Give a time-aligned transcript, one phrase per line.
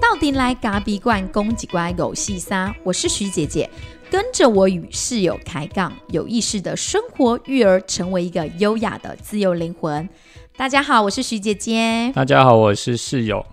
[0.00, 3.68] 到底来咖比罐公几乖狗细沙，我是徐姐姐，
[4.10, 10.08] 跟着我与室友开杠，有意识的生活育儿，成为一个优雅的自由灵魂。
[10.56, 12.12] 大家好，我是徐姐姐。
[12.14, 13.44] 大家好，我是室友。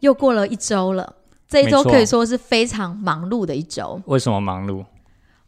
[0.00, 1.14] 又过了一周了，
[1.48, 4.00] 这一周可以说是非常忙碌的一周。
[4.06, 4.84] 为什么忙碌？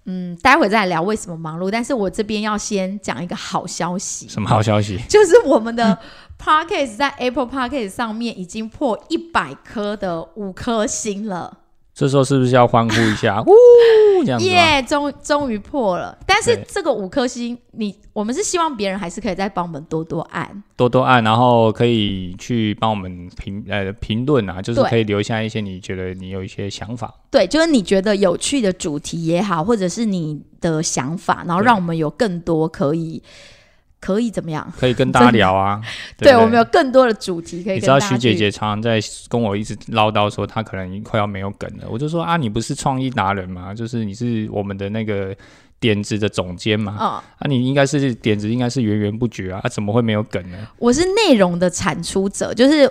[0.04, 4.98] 嗯，待会再来聊为什么忙碌，但是我这边要先讲一个好消息，什么好消息？
[5.08, 5.96] 就是我们的
[6.38, 11.58] Podcast 在 Apple Podcast 上面已经破一百颗的五颗星了。
[11.94, 13.42] 这时候是不是要欢呼一下？
[13.46, 13.52] 呜，
[14.24, 14.52] 这样子吗？
[14.52, 16.16] 耶终终于破了。
[16.26, 20.62] 但是这个五颗星，你我们是希望别人还是可以再帮我们多多按。
[20.74, 27.12] 多多按，然后可以去帮我们评呃评论啊，就是可以留下一些你觉得你有一些想法。
[27.30, 33.22] 对，就是你觉得有趣的主题也好，或者是你的想法，然后让我们有更多可以
[34.02, 34.70] 可以怎么样？
[34.76, 35.80] 可以跟大家聊啊。
[36.18, 43.72] 对不我们有更多的主题可以跟你知道徐姐姐常常在跟我一直唠叨说她可能快要没有梗了，我就说啊，你不是创意达人吗？
[43.72, 45.34] 就是你是我们的那个
[45.78, 50.58] 点子的总监嘛，嗯，啊，你应该是点子应该是源源不绝啊，啊怎么会没有梗呢？
[50.78, 52.90] 我是内容的产出者，就是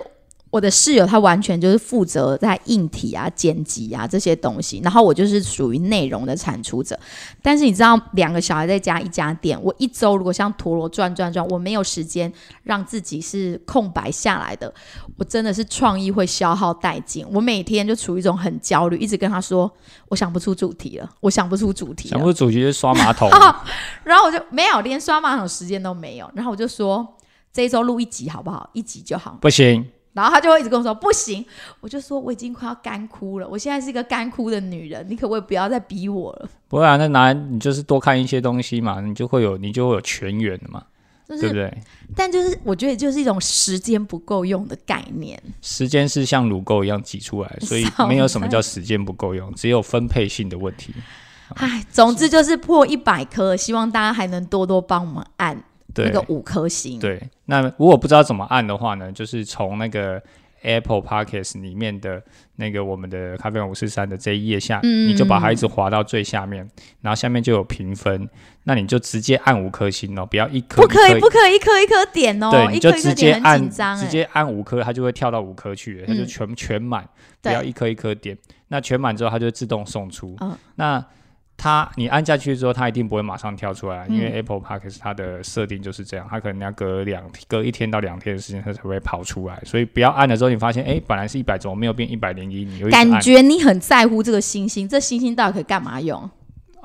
[0.52, 6.98] 我的室友，他完全就是负责在硬体啊、剪辑啊这些东西，然后我就是属于内容的产出者。
[7.40, 12.30] 但是你知道，两个小孩在家一家店，我一周如果像陀螺转转转，我没有时间
[12.64, 14.70] 让自己是空白下来的，
[15.16, 17.26] 我真的是创意会消耗殆尽。
[17.32, 19.72] 我每天就处于一种很焦虑，一直跟他说，
[20.08, 22.20] 我想不出主题了，我想不出主题了想。
[22.20, 23.30] 不出主题就刷马桶，
[24.04, 27.16] 然后我就没有连刷马桶时间都没有，然后我就说
[27.50, 28.68] 这一周录一集好不好？
[28.74, 29.38] 一集就好。
[29.40, 31.44] 不行，然后他就会一直跟我说不行，
[31.80, 36.48] 我就说我已经快要干枯了，我现在是一个干枯的女人，你可不可以不要再逼我了？
[36.68, 40.82] 不然那拿来你就是多看一些东西嘛，你就会有你就会有全员的嘛，
[41.28, 41.78] 就是，对不对？
[42.14, 45.42] 但就是我觉得就是一种时间不够用的概念。
[45.62, 50.94] 时间是像乳沟一样挤出来，所以 没有什么叫时间不够用，只有分配性的问题。
[51.56, 55.62] 唉，总之就是破一百颗，希望大家还能多多帮我们按
[55.96, 56.98] 那对个五颗星。
[56.98, 60.22] 对，那如果不知道怎么按的话呢，就是从那个
[60.62, 62.22] Apple Podcast 里面的
[62.56, 66.68] 那个我们的咖啡馆五四三的这一页下，嗯你就把它一直滑到最下面，
[67.00, 68.28] 然后下面就有评分，
[68.62, 73.60] 那你就直接按五颗星哦，不要一颗不可以，不可以一颗一颗点哦，对，一你就直接按。
[73.68, 77.08] 直接按五颗，它就会跳到五颗去了，它就嗯全、全满，
[77.40, 78.38] 不要一颗一颗点。
[78.68, 80.36] 那全满之后，它就会自动送出。
[80.40, 81.04] 嗯那
[81.62, 89.62] 它你按下去之后，它一定不会马上跳出来，因为嗯 Apple Podcast 它的设定就是这样，它可能要隔两隔一天到两天的时间，它才会跑出来。
[89.64, 92.64] 所以不要按了之后，你发现哎，本来是一百，怎么没有变一百零一？
[92.64, 96.28] 你又一直按感觉你很在乎这个星星，这星星到底可以干嘛用？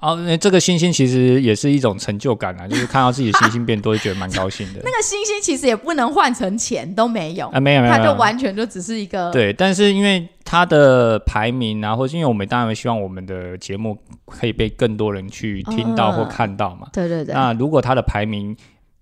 [0.02, 4.80] 哦，那这个星星其实也是一种成就感啊，就是看到自己的星星变多，就觉得蛮高兴的。
[4.85, 13.97] 那个星星其实也不能换成钱，都没有，啊，没有没有，它就完全就只是一个对，但是因为它的排名啊，或是因为我们当然希望我们的节目
[14.28, 16.88] 可以被更多人去听到或嗯看到嘛。
[16.94, 18.56] 对对对，那如果它的排名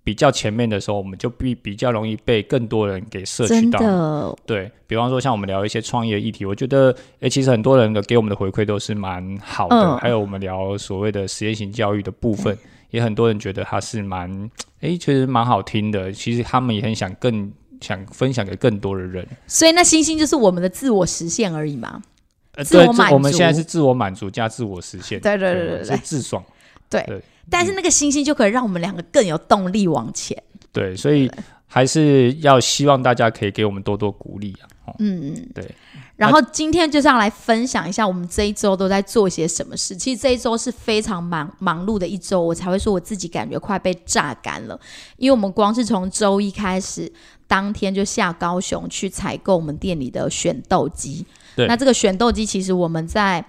[0.05, 3.79] 比较前面的时候，我们就比比较容易被更多人给摄取到。
[3.79, 9.75] 的对比方说，像我们聊一些创业的议题，我觉得，诶，其实很多人的给我们的回馈都是蛮好的。
[9.75, 12.55] 嗯还有我们聊所谓的实验型教育的部分，
[12.91, 14.29] 也很多人觉得它是蛮，
[14.81, 16.11] 诶，其实蛮好听的。
[16.11, 17.51] 其实他们也很想更
[17.81, 19.27] 想分享给更多的人。
[19.47, 21.99] 所以那星星就是我们的自我实现而已嘛。
[22.63, 26.41] 自我满足我们现在是自我满足加自我实现，对对对对对是自爽，
[26.95, 30.41] 对对但是那个星星就可以让我们两个更有动力往前。
[30.71, 31.29] 对，所以
[31.67, 34.65] 还是要希望大家可以给我们多多鼓励啊。
[34.85, 35.69] 哦，嗯嗯，对。
[36.15, 39.93] 然后今天就是要来分享一下我们这一周都在做些什么事。
[39.93, 44.79] 其实这一周是非常忙忙碌的一周，我才会说我自己感觉快被榨干了。
[45.17, 47.11] 因为我们光是从周一开始，
[47.47, 51.25] 当天就下高雄去采购我们店里的选豆机。
[51.55, 53.45] 对那这个选豆机其实我们在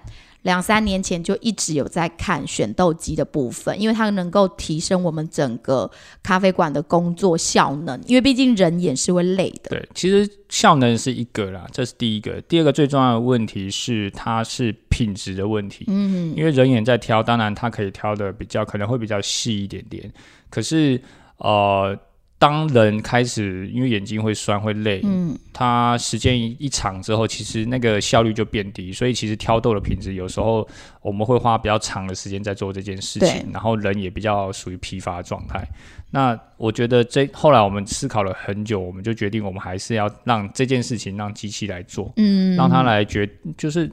[0.47, 5.91] 两三年前就一直有在看选豆机的部分，因为它能够提升我们整个
[6.23, 9.71] 咖啡馆的工作效能，因为毕竟人眼是会累的。
[9.71, 12.39] 对，其实效能是一个啦，这是第一个。
[12.47, 15.83] 第二个最重要的问题是，它是品质的问题。
[15.89, 20.09] 嗯，因为人眼在挑，当然它可以挑的比较可能会比较细一点点。
[20.49, 21.01] 可是
[21.39, 21.93] 呃，
[22.39, 30.67] 当人开始因为眼睛会酸会累，嗯，它时间一一长之后，其实那个效率就变低，所以其实挑豆的品质有时候
[31.01, 35.67] 我们会花比较长的时间在做这件事情，然后人也比较属于疲乏状态。
[36.11, 43.89] 那我觉得这后来我们思考了很久，我们就决定我们还是要让这件事情让机器来做，嗯，让它来决就是。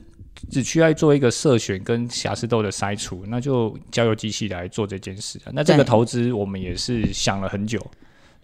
[0.50, 5.40] 只需要做一个色选跟瑕疵豆的筛除，那就交由机器来做这件事。
[5.52, 7.80] 那这个投资我们也是想了很久，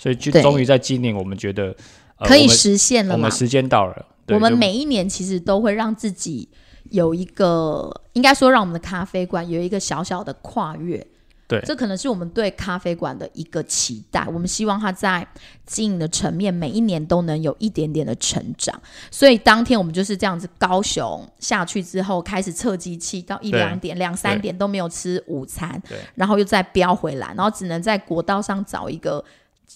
[0.00, 1.76] 所以就终于在今年，我们觉得、
[2.16, 3.30] 呃、可以实现了嘛我们？
[3.30, 4.06] 时间到了。
[4.28, 6.48] 我们每一年其实都会让自己
[6.88, 11.06] 有一个，应该说让我们的咖啡馆有一个小小的跨越。
[11.46, 14.24] 对这可能是我们对咖啡馆的一个期待。
[14.32, 15.26] 我们希望它在
[15.66, 18.80] 经营的层面，每一年都能有一点点的成长。
[19.10, 29.22] 所以当天我们就是这样子，高雄下去之后开始测机器，到一两点、两三点都没有吃午餐对，然后又再飙回来，然后只能在国道上找一个。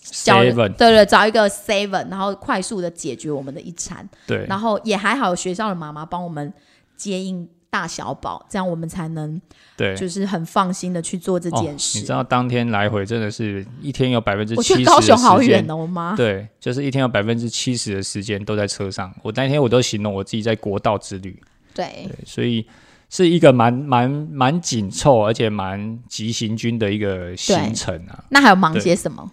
[0.00, 4.08] 叫 seven 对对，找一个 seven，然后快速的解决我们的一餐。
[4.26, 6.52] 对然后也还好，学校的妈妈帮我们
[6.96, 9.40] 接应大小宝，这样我们才能
[9.76, 9.96] 对。
[9.96, 11.98] 就是很放心的去做这哦件事。
[11.98, 16.14] 你知道当天来回真的是一天有百分之我七十觉得高雄好远哦，我妈。
[16.14, 19.12] 对，就是一天有百分之七十的时间都在车上。
[19.22, 21.40] 我那天我都形容我自己在国道之旅，
[21.74, 22.66] 对对，所以
[23.10, 28.24] 是一个蛮蛮蛮紧凑而且蛮急行军的一个行程啊。
[28.28, 29.30] 那还有忙些什么？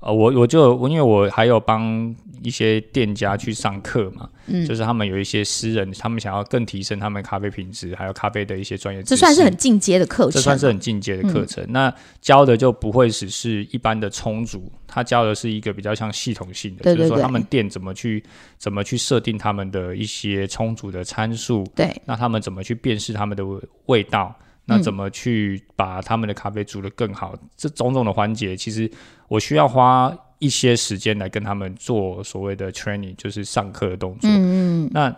[0.00, 11.62] 呃，我我就我因为我还有帮一些店家去上课嘛，嗯就是他们有一些私人，他们想要更提升他们咖啡品质，还有咖啡的一些专业知识，这算是很进阶的课程，这算是很进阶的课程。
[11.68, 18.24] 那教的就不会只是一般的充足，他教的是一个比较像系统性的，对对对就是说他们店怎么去
[18.56, 23.44] 怎么去设定他们的一些充足的参数，对那他们怎么去辨识他们的
[23.84, 24.34] 味道？
[24.70, 27.36] 那怎么去把他们的咖啡煮得更好？
[27.56, 28.88] 这种种的环节，其实
[29.26, 34.30] 我需要花一些时间来跟他们做所谓的 training，就是上课的动作。
[34.30, 35.12] 嗯嗯，那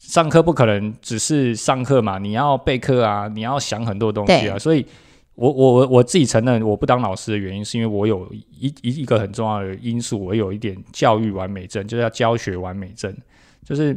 [0.00, 4.84] 上课不可能只是上课嘛，你要备课啊，你要想很多东西啊，所以
[5.36, 13.16] 我我我我自己承认，我不当老师的原因，是因为我有一一一个很重要的因素，我有一点教育完美症，就是要教学完美症，
[13.64, 13.96] 就是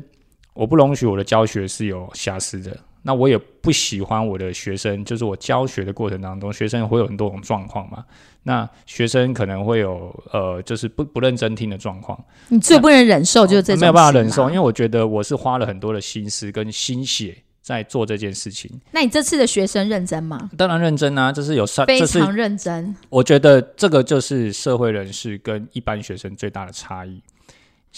[0.53, 2.77] 我不容许我的教学是有瑕疵的。
[3.03, 8.03] 那我也不喜欢我的学生，就是我教学的过程当中，学生会有很多种状况嘛。
[8.44, 12.19] 那学生可能会有呃，就是不不认真听的状况。
[12.50, 18.71] 你最不能忍受就是这种没有办法忍受，因为我觉得我是花了很多的心思跟心血在做这件事情。
[18.92, 20.50] 那你这次的学生认真吗？
[20.57, 22.95] 当然认真啊，这是有上，非常认真。
[23.09, 27.21] 我觉得这个就是社会人士跟一般学生最大的差异。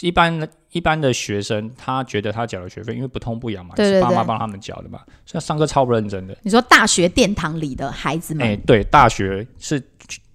[0.01, 6.35] 一般的一般的学生，他觉得他缴了学费，因为不痛不痒嘛，对对对是爸妈帮他们缴的嘛，所以他上课超不认真的。
[6.41, 9.81] 你说大学殿堂里的孩子们，哎、对，大学是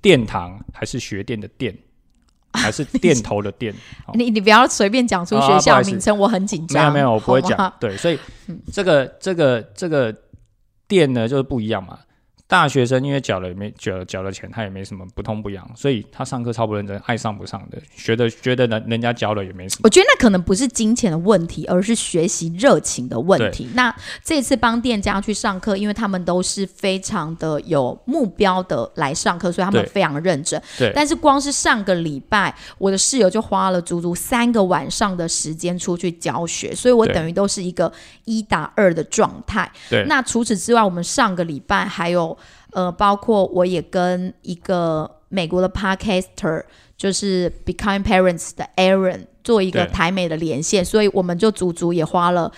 [0.01, 1.77] 殿堂还是学店的店，
[2.53, 3.75] 还是店头的店？
[4.15, 6.81] 你你不要随便讲出学校名称，我很紧张。
[6.81, 7.73] 没有没有，我不会讲。
[7.81, 8.19] 对，所以
[8.73, 10.15] 这个这个这个
[10.87, 11.99] 店呢，就是不一样嘛。
[12.49, 19.81] 大学生因为缴了也没缴缴了钱，他也没什么不痛不痒，所以他上课超不认真，爱上不上的，学的觉得人人家教了也没什么。
[19.85, 23.69] 我觉得那可能不是金钱的问题，而是学习热情的问题。
[23.75, 30.59] 那这次帮店家去上课，因为他们都是非常的有目标的来上课，所以他们对非常认真。
[30.79, 37.93] 对但是光是上个礼拜，我的室友就花了足足三个晚上的时间出去教学，所以我等于都是一个
[38.25, 39.71] 一打二的状态。
[39.91, 42.38] 对那除此之外，我们上个礼拜还有
[42.73, 46.65] 呃，包括我也跟一个美国的 podcaster，
[46.97, 52.53] 就是 Becoming Parents 的 Aaron 做一个台美的连线，所以我们就足足也花了。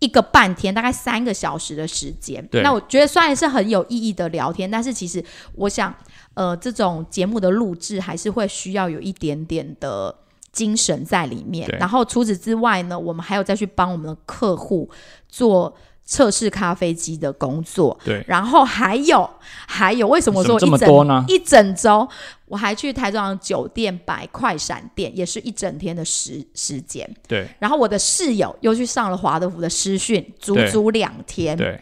[0.00, 2.44] 一个半天，大概三个小时的时间。
[2.48, 5.24] 对那我觉得虽然是很有意义的聊天，但是其实
[5.54, 5.94] 我想，
[6.34, 10.12] 呃，这种节目的录制还是会需要有一点点的
[10.50, 11.68] 精神在里面。
[11.68, 14.90] 对然后除此之外呢，我们还有再去帮我们的客户
[15.28, 15.72] 做
[16.04, 17.98] 测试咖啡机的工作。
[18.04, 19.28] 对，然后还有
[19.66, 21.24] 还有，为什么说一整这么多呢？
[21.28, 22.08] 一整周，
[22.46, 27.08] 我还去台中酒店摆快闪店，也是一整天的时时间。
[27.26, 27.48] 对。
[27.58, 31.56] 然后我的室友又去上了华德福的师训，足足两天。
[31.56, 31.80] 对。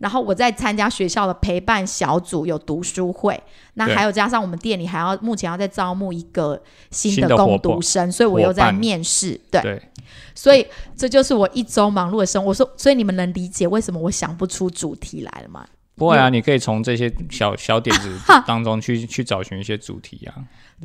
[0.00, 3.40] 然后我在参加学校的陪伴小组，有读书会，
[3.74, 6.60] 那还有加上我们店里还要目前要在招募一个
[6.90, 9.40] 新的攻新的伙伴读生，所以我又在面试。
[9.52, 9.82] 对，对，
[10.34, 12.48] 所以这就是我一周忙碌的生活。
[12.48, 15.66] 我说，所以你们能理解为什么我想不出主题来了吗？
[15.96, 20.34] 不会啊，你可以从这些小小点子 当中去去找寻一些主题啊。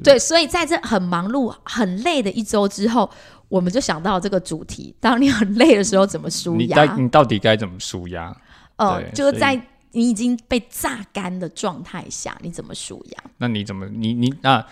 [0.03, 3.09] 对，所以在这很忙碌、很累的一周之后，
[3.47, 6.95] 我们就想到这个主题：当你很累的时候，怎么舒压？
[6.95, 8.35] 你到底该怎么舒压？
[8.75, 9.59] 呃，对所以就是在
[9.93, 13.23] 你已经被榨干的状态下，你怎么舒压？
[13.39, 14.63] 那你怎么你你那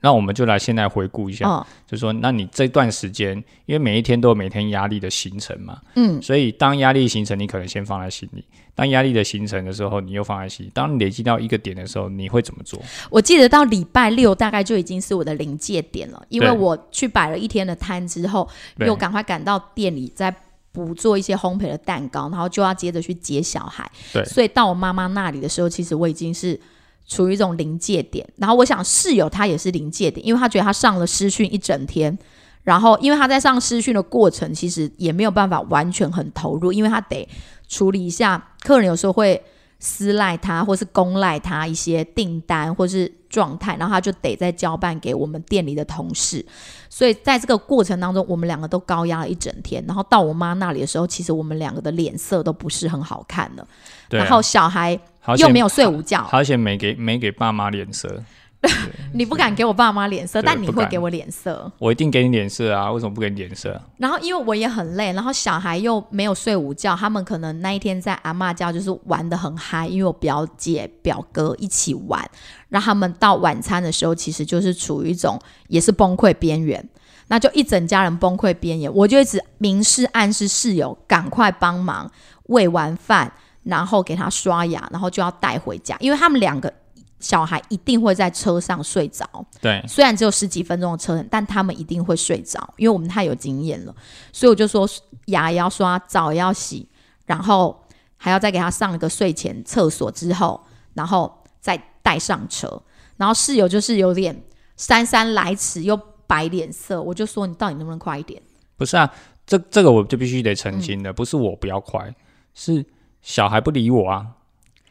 [0.00, 3.36] 那我们就来现在回顾一下，嗯就说那你这段时间，
[3.66, 8.42] 因为每一天都有每天压力的形成嘛，嗯，所以当压力形成，你可能先放在心里；
[8.74, 10.70] 当压力的形成的时候，你又放在心里。
[10.74, 12.80] 当你累积到一个点的时候，你会怎么做？
[13.10, 18.48] 我记得到礼拜六大概就已经是我的临界点了，因为我去摆了一天的摊之后，
[18.78, 20.34] 又赶快赶到店里再
[20.72, 23.88] 补做一些烘焙的蛋糕，然后就要接着去接小孩。
[24.12, 26.58] 对所以到我妈妈那里的时候，其实我已经是
[27.06, 28.26] 处于一种临界点。
[28.36, 32.16] 然后我想室友他也是临界点，因为他觉得他上了师训一整天，
[32.62, 37.28] 然后因为他在上师训的过程，其实也没有办法完全很投入，因为他得
[37.68, 39.42] 处理一下客人有时候会
[39.78, 46.44] 私赖他，或是公赖他一些订单或是状态，然后他就得再交办给我们店里的同事。
[46.88, 49.84] 所以在这个过程当中，我们两个都高压了一整天。
[49.86, 53.62] 然后到我妈那里的时候，其实我们两个的脸色都不是很好看了。
[53.62, 53.68] 啊
[54.10, 54.98] 然后小孩
[55.38, 58.22] 又没有睡午觉，而且没给没给爸妈脸色，
[59.12, 61.70] 你不敢给我爸妈脸色，但你会给我脸色。
[61.78, 62.90] 我一定给你脸色啊！
[62.90, 63.80] 为什么不给你脸色？
[63.98, 72.22] 然后因为我也很累，然后小孩又没有睡午觉，他们可能那一天在阿嬷家就是玩的很嗨，因为我表姐表哥一起玩，
[72.68, 75.38] 让他们到晚餐的时候其实就是处于一种
[75.68, 76.86] 也是崩溃边缘。
[77.28, 82.10] 那就一整家人崩溃边缘，我就一直明示暗示室友赶快帮忙
[82.44, 83.32] 喂完饭，
[83.64, 86.72] 然后给他刷牙，然后就要带回家，因为他们两个
[87.18, 89.26] 小孩一定会在车上睡着。
[89.60, 93.94] 对，虽然只有十几分钟的车程，但他们一定会睡着，因为我们太有经验了。
[94.32, 94.88] 所以我就说
[95.26, 96.88] 牙也要刷，澡也要洗，
[97.26, 97.84] 然后
[98.16, 100.60] 还要再给他上一个睡前厕所之后，
[100.92, 102.82] 然后再带上车。
[103.16, 104.44] 然后室友就是有点
[104.76, 108.42] 姗姗来迟又摆脸色，我就说你到底能不能快一点？
[108.76, 109.10] 不是啊，
[109.46, 112.12] 这这个我就必须得澄清的，不是我不要快，
[112.54, 112.84] 是
[113.24, 114.36] 小孩不理我啊，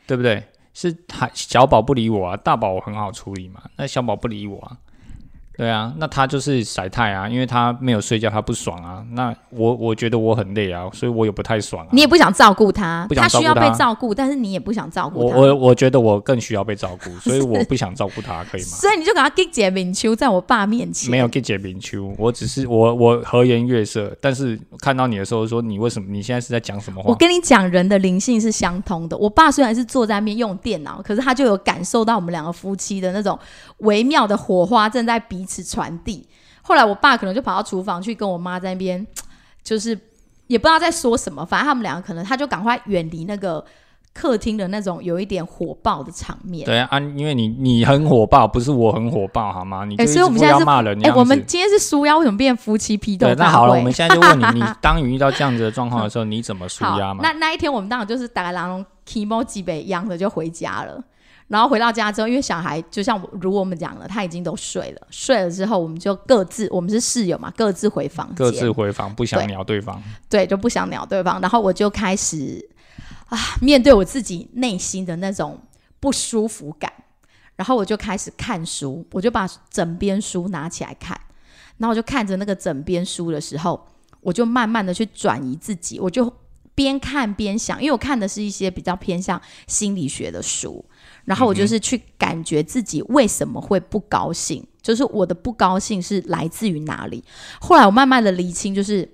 [0.07, 0.43] 对不对？
[0.73, 4.75] 是孩小宝不理我啊，大宝我很好处理嘛，那小宝不理我啊，
[5.55, 9.05] 对啊，那他就是晒太啊，因为他没有睡觉，他不爽啊。
[9.11, 11.89] 那我我觉得我很累啊，所以我也不太爽啊。
[11.91, 15.37] 你也不想照顾他，他需要被照顾，但是你也不想照顾他。
[15.37, 18.67] 我我我觉得我更需要被照顾，所以我不想照顾他，可以吗？
[18.81, 27.11] 所以你就给他给姐敏秋在我爸面前，没有给解明秋，我只是我我和颜悦色，但是看到你的时候说你为什么你现在是在讲什么话？
[27.11, 29.15] 我跟你讲，人的灵性是相通的。
[29.15, 33.37] 我爸虽然是坐在那边用电脑，可是他就有感受到我们两个夫妻的那种
[33.77, 36.25] 微妙的火花正在彼此传递。
[36.61, 39.05] 后来我爸可能就跑到厨房去跟我妈在那边，
[39.61, 39.89] 就是
[40.47, 43.63] 也不知道在说什么，反正他们两个可能他就赶快远离那个
[44.13, 46.65] 客厅的那种有一点火爆的场面。
[46.65, 49.83] 对啊，啊因为你你很火爆，不是我很火爆，好吗？
[49.83, 51.19] 你所以我们现在是哎、骂人的样子。
[51.19, 53.35] 我们今天是输压，为什么变夫妻批斗对？
[53.35, 57.19] 那好了，我们现在就问你， 你当你遇到这样子的状况的时候， 你怎么输，压嘛？
[57.21, 61.03] 那那一天我们当然就是打个狼龙 k m o 几杯一样的就回家了。
[61.53, 65.07] 然后回到家之后，因为小孩就像我如我们讲的，他已经都睡了。
[65.11, 70.01] 睡了之后，我们就各自，我们是室友嘛，各自回房间，各自回房，不想对鸟对方。
[70.27, 71.39] 对，就不想鸟对方。
[71.41, 72.67] 然后我就开始
[73.29, 75.59] 啊，面对我自己内心的那种
[75.99, 76.91] 不舒服感，
[77.55, 81.15] 然后我就开始看书，我就把整边书拿起来看，
[81.77, 83.87] 然后我就看着那个整边书的时候，
[84.21, 86.33] 我就慢慢的去转移自己，我就
[86.73, 90.83] 边看边想，因为我看的是一些比较偏向心理学的书，
[91.25, 97.23] 然后我就是去感觉自己为什么会不高兴，就是我的不高兴是来自于哪里。
[97.59, 99.09] 后来我慢慢的理清，就是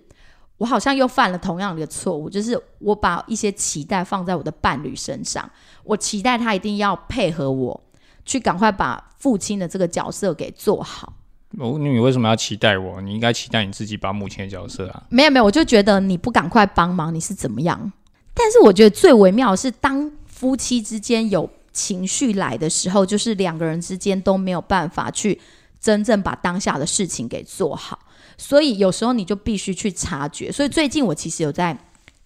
[0.58, 5.50] 我好像又犯了同样的错误，就是我把一些期待放在我的伴侣身上，
[5.84, 7.84] 我期待他一定要配合我，
[8.26, 11.14] 去赶快把父亲的这个角色给做好。
[11.58, 13.02] 哦，你为什么要期待我？
[13.02, 15.04] 你应该期待你自己把母亲的角色啊。
[15.10, 17.92] 没有没有，我就觉得你不赶快帮忙，你是怎么样？
[18.34, 21.50] 但是我觉得最微妙的是，当夫妻之间有
[21.80, 25.40] 情绪来的时候，就是两个人之间都没有办法去
[25.80, 27.98] 真正把当下的事情给做好，
[28.38, 30.52] 所以有时候你就必须去察觉。
[30.52, 31.78] 所以最近我其实有在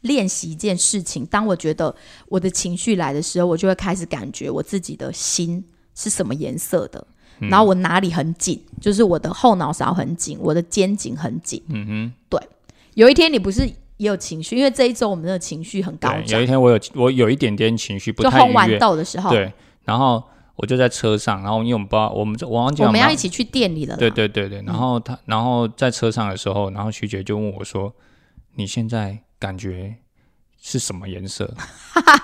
[0.02, 1.96] 练习一件事情，当我觉得
[2.28, 7.06] 我的情绪来的时候，我就会开始感觉我自己的心是什么颜色的。
[7.40, 11.62] 然后我哪里很紧，就是我的后脑勺很紧，我的肩颈很紧。
[11.68, 12.40] 嗯哼，对
[12.94, 13.70] 有一天你不是
[14.04, 19.52] 也有情绪，因为这一周我们的情绪很高有一，天我有我有一点点情绪不就太愉烘完悦，豆的时候，对，
[19.84, 20.22] 然后
[20.58, 23.96] 我就在车上，然后因为我们不知道我们这我忘记我们要一起去店里了。
[23.96, 27.94] 对对对对，然后他，然后在车上的时候，然后徐姐就问我说
[28.56, 29.96] ：“你现在感觉
[30.62, 31.52] 是什么颜色？”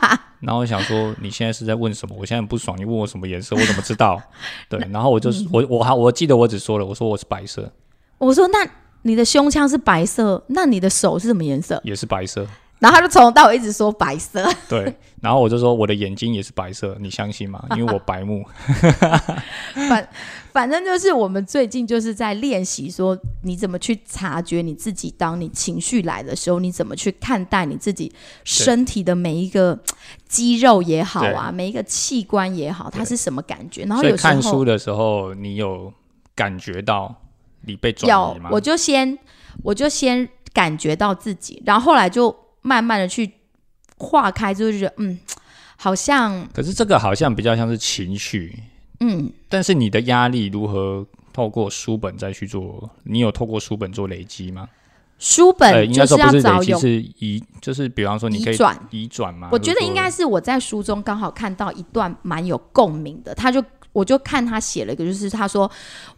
[0.42, 2.16] 然后我想说，你现在是在问什么？
[2.20, 4.22] 我现在很不爽，你问我什么颜色， 我怎么知道？
[4.70, 7.72] 对，然后我就是我我还我记得我只说了，我说我是白色，
[8.18, 8.66] 我说那
[9.04, 11.80] 你的胸腔是白色，那你的手是什么颜色？
[11.84, 12.46] 也是白色，
[12.80, 14.48] 然后他就从头到尾一直说白色。
[14.68, 17.66] 对，然后我就说我的眼睛也是白色，你相信吗？
[17.78, 18.46] 因为我白目，
[19.90, 20.10] 反
[20.52, 28.12] 反正就是我们最近就是在练习说，你怎么去察觉你自己，当你情绪来的时候，你怎么去看待你自己
[28.44, 29.80] 身体的每一个
[30.28, 33.84] 肌肉也好啊，每一个器官也好，它是什么感觉？
[33.86, 35.94] 然后有时候看书的时候，你有
[36.36, 37.14] 感觉到
[37.66, 38.50] 你被转移吗？
[38.50, 39.18] 有我就先
[39.64, 43.32] 我就先感觉到自己，然后后来就慢慢的去
[43.98, 45.20] 化开，就是觉得嗯。
[45.82, 48.54] 好像可是这个好像比较像是情绪，
[49.00, 52.90] 嗯，但是你的压力如何透过书本再去做？
[53.04, 54.68] 你有透过书本做累积吗？
[55.18, 58.88] 书呃，应该本就是要说不是累积，找有是移，就是比方说你可以移转。
[58.90, 59.48] 移转嘛。
[59.54, 65.70] 我觉得应该是我在书中刚好看到一段蛮有共鸣的，他就我就看他写了一个，就是他说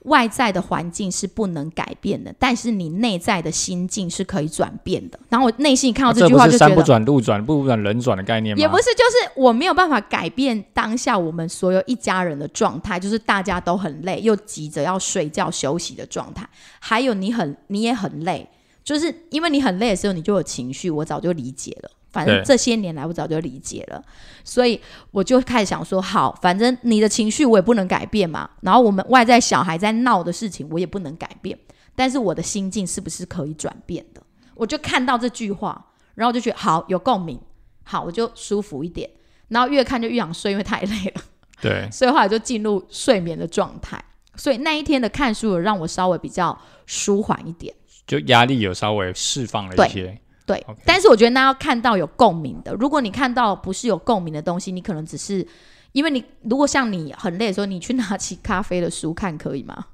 [0.03, 5.19] 外在的环境是不能改变的，但是你内在的心境是可以转变的。
[5.29, 8.61] 然后我内心看到啊这句话就觉得，不转路转，路不转人转的概念吗？
[8.61, 16.47] 也不是，就是我没有办法改变当下我们所有一家人的状态，就是大家都很累，又急着要睡觉休息的状态，
[16.79, 18.47] 还有你很你也很累，
[18.83, 21.91] 就是因为你很累的时候，你就有情绪，我早就理解了。
[22.11, 24.03] 反正这些年来，我早就理解了，
[24.43, 24.79] 所以
[25.11, 31.57] 我就开始想说，好，反正你的情绪我也不能改变嘛，然后我们外在小孩在闹的事情我也不能改变，
[31.95, 34.21] 但是我的心境是不是可以转变的？
[34.55, 37.39] 我就看到这句话，然后我就觉得好有共鸣，
[37.83, 39.09] 好我就舒服一点，
[39.47, 41.21] 然后越看就越想睡，因为太累了，
[41.61, 44.03] 对， 所以后来就进入睡眠的状态。
[44.35, 47.73] 所以那一天的看书有让我稍微比较舒缓一点，
[48.07, 50.20] 就压力有稍微释放了一些。
[50.45, 50.65] 对。
[50.85, 55.45] 但是我觉得那要看到有共鸣的，如果你看到不是有共鸣的东西，你可能只是
[55.91, 59.87] 因为你如果像你很累的时候，你去拿起咖啡的书看可以吗？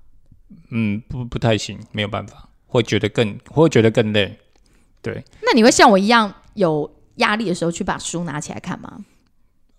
[0.69, 4.37] 嗯，不不太行，没有办法，会觉得更会觉得更累。
[5.01, 9.05] 对，那你会像我一样有压力的时候去把书拿起来看吗？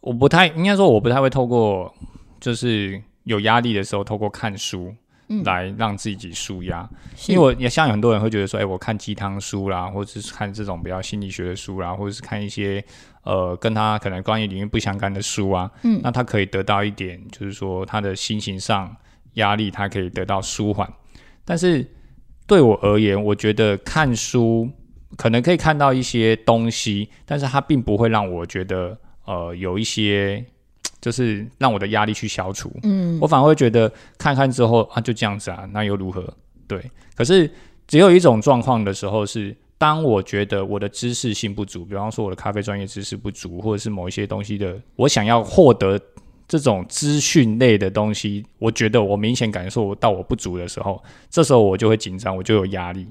[0.00, 1.92] 我不太应该说，我不太会透过
[2.40, 4.96] 就是有压力的时候，透过看书嗯
[5.44, 6.88] 来让自己舒压。
[7.14, 12.82] 是因为我也像很多人会觉得说，哎、我看鸡汤书啦，或者是看这种比较心理学的书啦，或者是看一些
[13.24, 18.96] 呃跟他可能关于领域不相干的书啊，嗯那他可以得到一点，就是说他的心情上
[19.34, 20.90] 压力，他可以得到舒缓。
[21.44, 21.86] 但是
[22.46, 24.70] 对我而言，我觉得看书
[25.16, 30.44] 可能可以看到一些东西，但是它并不会让我觉得呃有一些。
[31.00, 36.32] 就是让我的压力去消除，嗯我反而会觉得看看之后啊，就这样子啊，那又如何？
[36.66, 37.50] 对，可是
[37.86, 45.98] 只有一种状况的时候是，当我觉得我的知识性不足，比方说我的咖啡专业知识不足，或者是某一些东西的，我想要获得
[46.46, 53.06] 这种资讯类的东西，我觉得我明显感受到我不足的时候，这时候我就会紧张，我就有压力。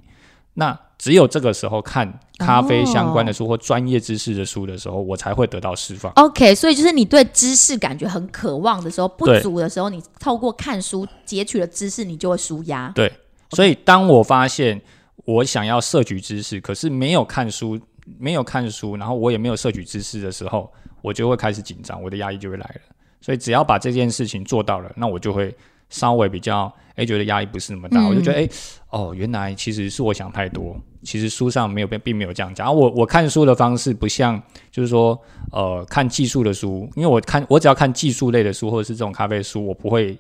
[0.54, 6.12] 那只有这个时候看咖啡相关的书或专业知识的书的时候，我才会得到释放。
[6.14, 12.92] OK，所以就是你对知识感觉很渴望的时候，不足的时候，你透过看书截取了知识，你就会舒压。
[12.96, 13.12] 对，
[13.52, 14.82] 所以当我发现
[15.26, 17.80] 我想要摄取知识，可是没有看书，
[18.18, 20.72] 没有看书，然后我也没有摄取知识的时候，
[21.04, 22.82] 我就会开始紧张，我的压力就会来了。
[23.22, 25.56] 所以只要把这件事情做到了，那我就会
[25.89, 28.50] 稍微比较哎、觉得压力不是那么大，嗯我就觉得哎、
[28.89, 32.76] 哦，原来其实是我想太多，其实书上没有并并没有这样讲。
[32.76, 35.15] 我我看书的方式不像就是说
[35.52, 40.17] 呃看技术的书，因为我看我只要看技术类的书或者是这种咖啡书，我不会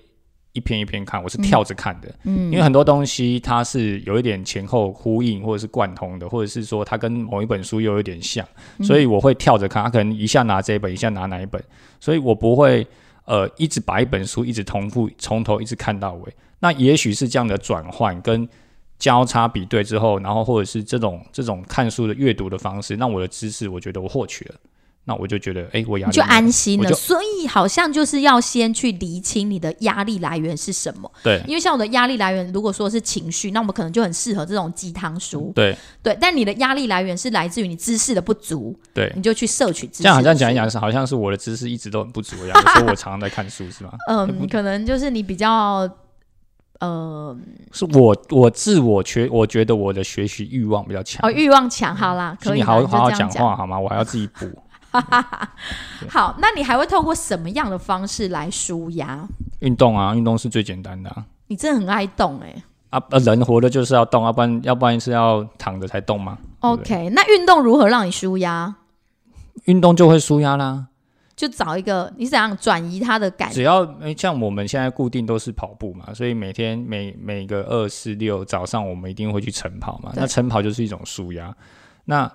[0.53, 2.13] 一篇一篇看，我是跳着看的。
[2.25, 8.45] 嗯因为很多东西它是有一点前后呼应，或者是贯通的，或者是说它跟某一本书又有点像，
[8.83, 9.83] 所以我会跳着看。
[9.83, 11.59] 他可能一下拿这一本，一下拿哪一本，
[11.99, 12.85] 所以我不会
[13.27, 16.33] 呃一直把一本书一直重复从头一直看到尾。
[16.59, 18.49] 那也许是这样的转换跟
[18.97, 24.55] 交叉比对之后，然后或者是这种这种看书的阅读的方式，让我的知识我觉得我获取了，
[25.07, 26.91] 那我就觉得哎、我压你就安心了。
[26.93, 31.09] 所以好像就是要先去厘清你的压力来源是什么。
[31.23, 35.51] 对因为像我的压力来源，如果说是情绪，那我们可能就很适合这种鸡汤书。
[35.55, 39.11] 对对，但你的压力来源是来自于你知识的不足，对。
[39.15, 40.03] 你就去摄取知识。
[40.03, 43.91] 这样好像讲一，讲是好像是我的知识一直都很不足一样，所以我常常在看书是吗？
[44.11, 45.89] 嗯，可能就是你比较，
[46.79, 47.35] 呃，
[47.71, 51.27] 是我我自我觉我觉得我的学习欲望比较强。
[51.27, 53.29] 哦，欲望强，好啦，可以好好好讲。
[53.31, 53.79] 话好吗？
[53.79, 54.45] 我还要自己补。
[56.09, 59.27] 好，那你还会透过什么样的方式来舒压？
[59.59, 61.25] 运动啊，运动是最简单的啊。
[61.47, 68.75] 你真的很爱动哎、啊，呃人活的就是要动，要不然要不然是要躺着才动吗？OK，那运动如何让你舒压？
[69.65, 70.87] 运动就会舒压啦。
[71.35, 80.11] 就找一个你怎样转移他的感觉只要诶像我们现在固定都是跑步嘛，所以每天每每个二四六早上我们一定会去晨跑嘛。
[80.15, 81.55] 那晨跑就是一种舒压。
[82.05, 82.31] 那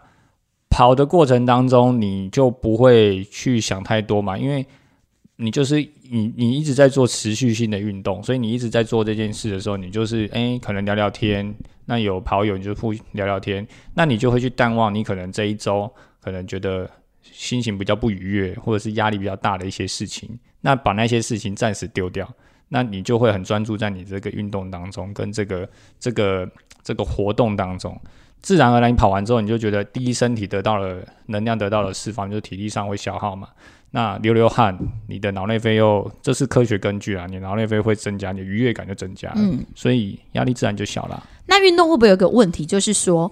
[0.73, 4.65] 跑的过程当中，你就不会去想太多嘛，因为
[5.37, 5.77] 你就是
[6.11, 11.55] 你你一直在做持续性的运动，所以你一直在做这件事的时候，你就是诶可能聊聊天，
[11.85, 16.89] 那有跑友你就互聊聊天，那你就会去淡忘你可能这一周可能觉得
[17.21, 22.27] 心情比较不愉悦，或者是压力比较大的一些事情，那把那些事情暂时丢掉，
[22.69, 25.69] 那你就会很专注在你这个运动当中，跟这个
[26.01, 26.51] 这个
[26.83, 28.01] 这个活动当中。
[28.43, 33.49] 自然而然，你跑完之后，你就觉得第一身体得到了能量，得到了释放，就是体力上会消耗嘛。
[33.93, 34.77] 那流流汗，
[35.07, 41.23] 你的脑内啡又这是科学根据啊，你脑内啡会增加，你的愉悦感就增加了，嗯，所以压力自然就小了。
[41.47, 43.31] 那运动会不会有个问题，就是说，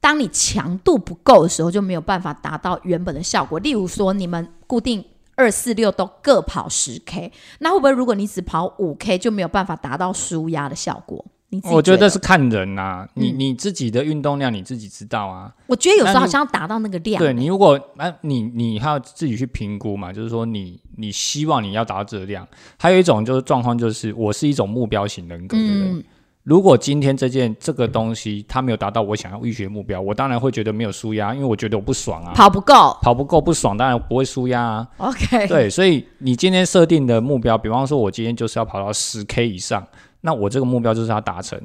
[0.00, 3.58] 当你强度不够的时候，就没有办法达到原本的效果。
[3.58, 11.24] 例如说，你们固定二四六都各跑十 K，那会不会如果你只跑五 K，就没有办法达到舒压的效果？
[11.64, 12.10] 我觉觉得。
[12.10, 13.38] 是看人呐、你嗯。
[13.38, 15.52] 你自己的运动量你自己知道啊。
[15.66, 22.46] 我觉得有时候好像要达到那个量，对你如果啊，你你还要自己去评估嘛，就是说你你希望你要达到这个量。
[22.78, 26.04] 还有一种就是状况，就是我是一种目标型人格对不对，
[26.42, 32.96] 如果今天这件这个东西它没有达到我想要预学目标，我当然会觉得没有舒压，因为我觉得我不爽啊，跑不够。
[33.02, 34.88] 跑不够不爽，当然不会舒压啊。
[34.96, 39.86] ，OK，对，所以你今天设定的目标，比方说我今天就是要跑到十 K 以上，
[40.20, 41.60] 那我这个目标就是要达成。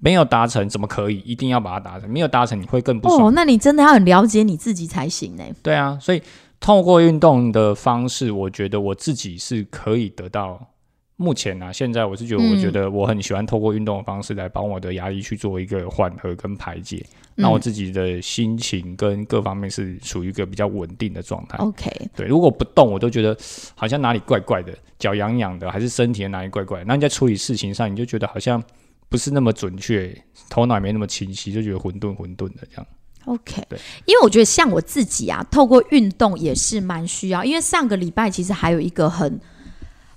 [0.00, 1.18] 没有达成怎么可以？
[1.20, 2.10] 一定要把它达成。
[2.10, 3.28] 没有达成你会更不爽。
[3.28, 5.44] 哦，那你真的要很了解你自己才行呢。
[5.62, 6.22] 对啊，所以
[6.60, 10.60] 透过运动的方式，我觉得我自己是可以得到。
[11.16, 21.56] 目前啊，现在我是觉得，嗯我觉得我很喜欢透过运动的方式来帮我的压力去做一个缓和跟排解，嗯那我自己的心情跟各方面是处于一个比较稳定的状态。
[21.58, 23.36] OK，对，如果不动，我都觉得
[23.76, 26.84] 好像哪里怪怪的，脚痒痒的，还是身体的哪里怪怪的。
[26.84, 28.60] 那你在处理事情上，你就觉得好像
[29.08, 30.12] 不是那么准确，
[30.50, 32.86] 头脑也没那么清晰，就觉得混沌混沌的这样。
[33.26, 37.44] OK，对因为我觉得像我自己啊，透过运动也是蛮需要。
[37.44, 39.40] 因为上个礼拜其实还有一个很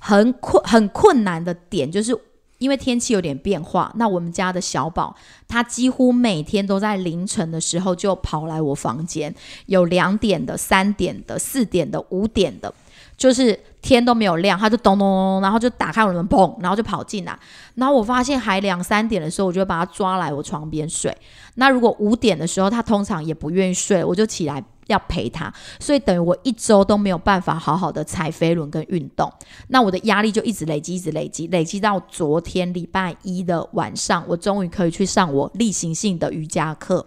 [0.07, 2.17] 很困很困难的点，就是
[2.59, 5.13] 因为天气有点变化，那我们家的小宝
[5.49, 12.73] 他几乎每天都在凌晨的时候就跑来我房间，有两点的、三点的、四点的、五点的，
[13.17, 17.37] 就是天都没有亮，他就咚咚咚，然后就打开我的门，砰，然后就跑进来。
[17.75, 21.13] 然后我发现还两三点的时候，我就把他抓来我床边睡。
[21.55, 29.31] 那如果五点的时候，他通常也不愿意睡，我就起来要陪他，所以等于我一周都没有办法好好的踩飞轮跟运动。
[29.67, 37.05] 那我的压力就一直累积，一直累积，累积到昨天礼拜一的晚上，我终于可以去上我例行性的瑜伽课。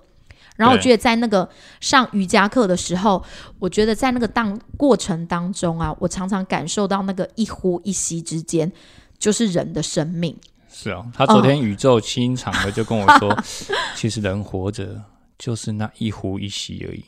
[0.57, 1.49] 然后我觉得在那个
[1.81, 3.23] 上瑜伽课的时候，
[3.59, 8.71] 我觉得在那个当过程当中啊，我常常感受到那个一呼一吸之间，
[9.19, 10.37] 就是人的生命。
[10.71, 13.35] 是啊，他昨天宇宙清场的就跟我说，
[13.97, 15.03] 其实人活着
[15.38, 17.03] 就是那一呼一吸而已。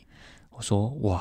[0.56, 1.20] 我说哇，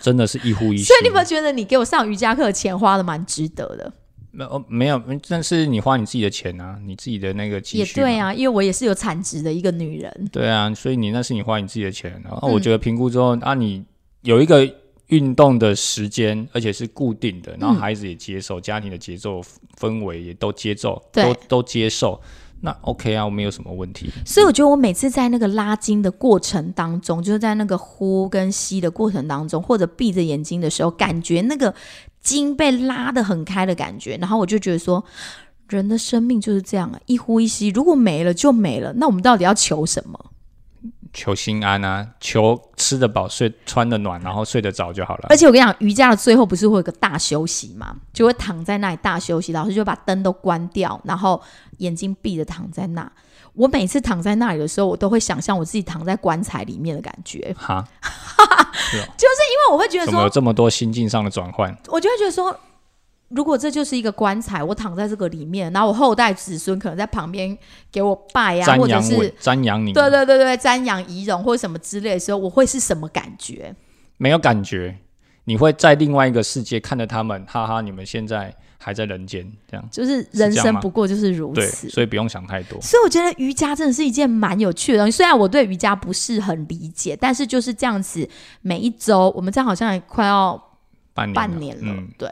[0.00, 0.84] 真的是一呼一 吸。
[0.84, 3.92] 所以你有没有觉得你给我上瑜伽课的钱花的蛮值得的？
[4.32, 7.60] 没有没有，但是你花你自己的钱啊，你自己的那个。
[7.72, 8.16] 也对。
[8.16, 10.28] 啊，因为我也是有产值的一个女人。
[10.30, 13.84] 对啊，所以你那是你花你自己的钱，然后嗯我觉得评估之后，啊，你
[14.22, 14.72] 有一个
[15.08, 19.40] 运动的时间，而且是固定的，然后嗯孩子也接受，家庭的节奏
[19.80, 22.20] 氛围也都接受，都都接受，
[22.62, 24.10] 那 OK 啊，我没有什么问题。
[24.24, 31.74] 所以我觉得我每次在那个拉筋的过程当中，就是在那个呼跟吸的过程当中，或者闭着眼睛的时候，感觉那个
[32.20, 35.02] 筋被拉得很开的感觉，然后我就觉得说，
[35.68, 40.32] 人的生命就是这样啊，一呼一吸，如果没了就没了，那我们到底要求什么？
[41.12, 45.36] 求心安啊，求吃得饱、睡穿得暖，然后睡得着就好了而。
[45.36, 51.40] 且我跟你讲，瑜伽的最后不是会有个大休息嘛，就会躺在那里大休息，老师就把灯都关掉，然后
[51.78, 53.10] 眼睛闭着躺在那。
[53.54, 58.08] 我每次躺在那里的时候，我都会想象我自己躺在棺材里面的感觉，哈， 就
[58.92, 61.76] 是因哈，为我会觉得说，怎么有这么多心境上的转换？
[61.88, 62.56] 我就会觉得说，
[63.30, 67.56] 如果这就是一个棺材，我躺在这个里面，然后我后代子孙可能在旁边
[67.90, 73.74] 给我拜啊，或者是瞻仰你，对对对对瞻仰仪容或者什么之类的时候，我会是什么感觉？
[74.16, 74.96] 没有感觉，
[75.44, 81.88] 你会在另外一个世界看着他们，哈哈，你们现在还在人间，这样就是人生不过就是如对，此。
[81.88, 82.80] 所以不用想太多。
[82.80, 85.12] 所以我觉得瑜伽真的是一件蛮有趣的东西。
[85.12, 88.28] 虽然我对瑜伽不是很理解，但是就是这样子，
[88.62, 90.60] 每一周我们这样好像也快要
[91.14, 92.28] 半年半年了，嗯，对。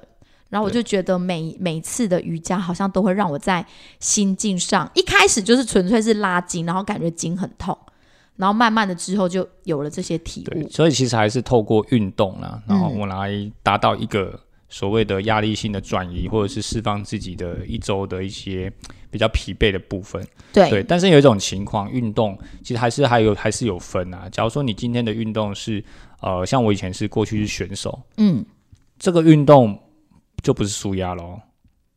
[0.48, 3.64] 然后我就觉得每每次的瑜伽好像都会让我在
[4.00, 7.76] 心境上，一开始就是纯粹是拉筋，然后感觉筋很痛，
[8.36, 10.68] 然后慢慢的之后就有了这些体，悟。
[10.70, 13.30] 所以其实还是透过运动啦，然后嗯我来
[13.62, 18.72] 达到一个所谓的压力性的转移，或者是释放自己的一周的一些
[19.10, 20.26] 比较疲惫的部分。
[20.52, 24.28] 对，对，但是有一种情况，运动其实还是还有还是有分啊。
[24.30, 25.84] 假如说你今天的运动是
[26.20, 28.44] 呃，像我以前是过去是选手，嗯，
[28.98, 29.78] 这个运动
[30.42, 31.40] 就不是舒压喽。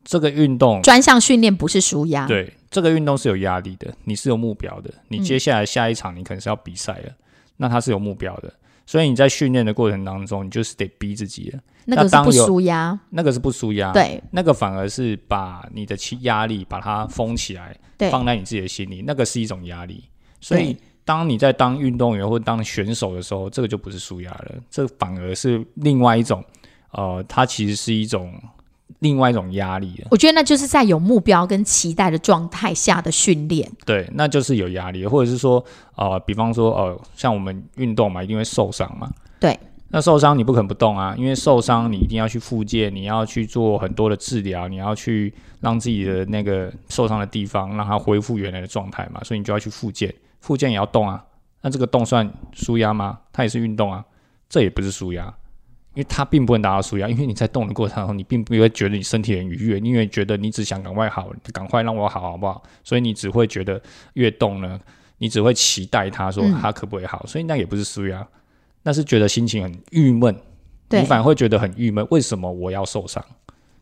[0.04, 4.92] 这个运动专项训练不是舒压，对这个运动是有压力的，你是有目标的。
[5.08, 7.12] 你嗯接下来下一场你可能是要比赛了，
[7.56, 8.52] 那它是有目标的。
[8.84, 11.60] 所以你在训练的过程当中，你就是得逼自己了。
[11.84, 17.76] 那个是不舒压，那个是不舒压，，对那个反而是把你的气压力把它封起来，
[18.10, 20.02] 放在你自己的心里，那个是一种压力。
[20.40, 26.44] 所以对当你在当运动员或当选手的时候，这个就不是舒压了，这反而是另外一种
[26.92, 28.32] 呃，它其实是一种
[29.00, 30.08] 另外一种压力了。
[30.10, 33.70] 我觉得那就是在有目标跟期待的状态下的训练。
[33.84, 35.62] 对，那就是有压力，或者是说，
[35.96, 39.10] 呃，比方说，呃，像我们运动嘛，一定会受伤嘛。
[39.40, 39.58] 对。
[39.94, 51.22] 那受伤你不肯不动啊，因为受伤你一定要去复健，你要去做很多的治疗，你要去让自己的那个受伤的地方让它恢复原来的状态嘛，所以你就要去复健，复健也要动啊。
[51.60, 53.18] 那这个动算舒压吗？
[53.34, 54.02] 它也是运动啊，
[54.48, 55.30] 这也不是舒压，
[55.94, 62.62] 因为它并不能达到舒压，因为你在动的过程中，你并不会觉得你身体很愉悦，因为觉得你只想赶快好，赶快让我好，好不好？
[62.82, 63.80] 所以你只会觉得
[64.14, 64.80] 越动呢，
[65.18, 68.26] 你只会期待它说它可不可以好，所以那也不是舒压。
[68.82, 70.34] 那是觉得心情很郁闷，
[70.90, 72.06] 你反而会觉得很郁闷。
[72.10, 73.24] 为什么我要受伤？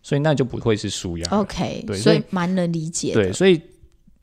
[0.03, 1.29] 所以那就不会是舒压。
[1.31, 3.13] OK，对，所以蛮能理解。
[3.15, 3.61] 对，所以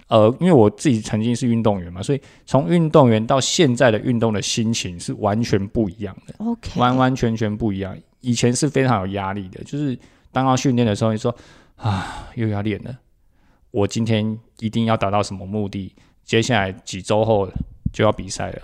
[0.08, 6.34] 呃，因为我自己曾经是运动员嘛，所以从运动员到现在的运动的心情是完全不一样的。
[6.38, 7.96] OK，完完全全不一样。
[8.22, 9.98] 以前是非常有压力的，就是
[10.32, 11.36] 当要训练的时候，你说
[11.76, 12.98] 啊，又要练了，
[13.72, 15.94] 我今天一定要达到什么目的？
[16.24, 17.48] 接下来几周后
[17.94, 18.62] 就要比赛了，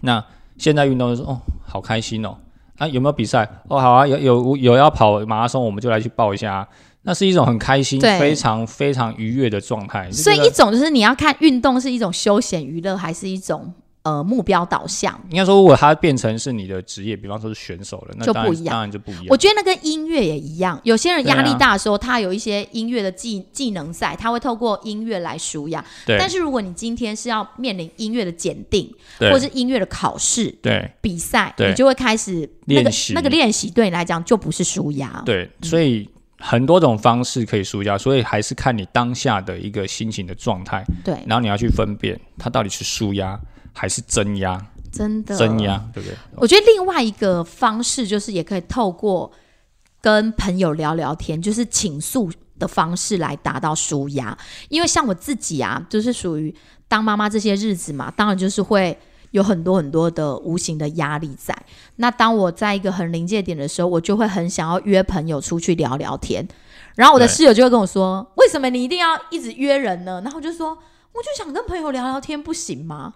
[0.00, 0.24] 那。
[0.56, 2.38] 现在运动就说哦，好开心哦！
[2.78, 3.42] 啊，有没有比赛？
[3.66, 6.64] 哦，好啊，有有有要跑马拉松，我们就来去报一下。
[7.04, 10.10] 那是一种很开心、非常非常愉悦的状态。
[10.10, 13.72] 所以一种就是你要看运动是一种休闲娱乐，还是一种。
[14.04, 19.24] 呃，目标导向应该说，如果它变成是你的职业，比方说是选手了，那就不一样，当然就不一样。
[19.30, 25.82] 我觉得那跟音乐也一样，有些人压力大的时候，他有一些音乐的技技能赛，他会透过音乐来舒压。
[26.04, 26.18] 对。
[26.18, 32.90] 但是如果你今天是要面临音乐的检定，或者是音乐的考试，对比赛，你就会开始那个。
[33.14, 35.22] 那个练习对你来讲就不是舒压。
[35.24, 36.06] 对，所以
[36.46, 40.84] 很多种方式可以舒压，所以还是看你当下的一个心情的状态。
[41.02, 41.14] 对。
[41.26, 43.40] 然后你要去分辨它到底是舒压
[43.72, 44.62] 还是增压。
[44.92, 46.16] 真的，增压，对不对？
[46.36, 49.32] 我觉得另外一个方式就是，也可以透过
[50.02, 54.36] 跟朋友聊聊天，就是倾诉的方式来达到舒压。
[54.68, 56.54] 因为像我自己啊，就是属于
[56.86, 58.96] 当妈妈这些日子嘛，当然就是会
[59.34, 61.52] 有很多很多的无形的压力在。
[61.96, 66.46] 那当我在一个很临界点的时候，我就会很想要约朋友出去聊聊天。
[66.94, 70.68] 然后我的室友就会跟我说：“为什么你一定要一直约人呢？”然后我就说
[71.12, 73.14] ：“我就想跟朋友聊聊天，不行吗？”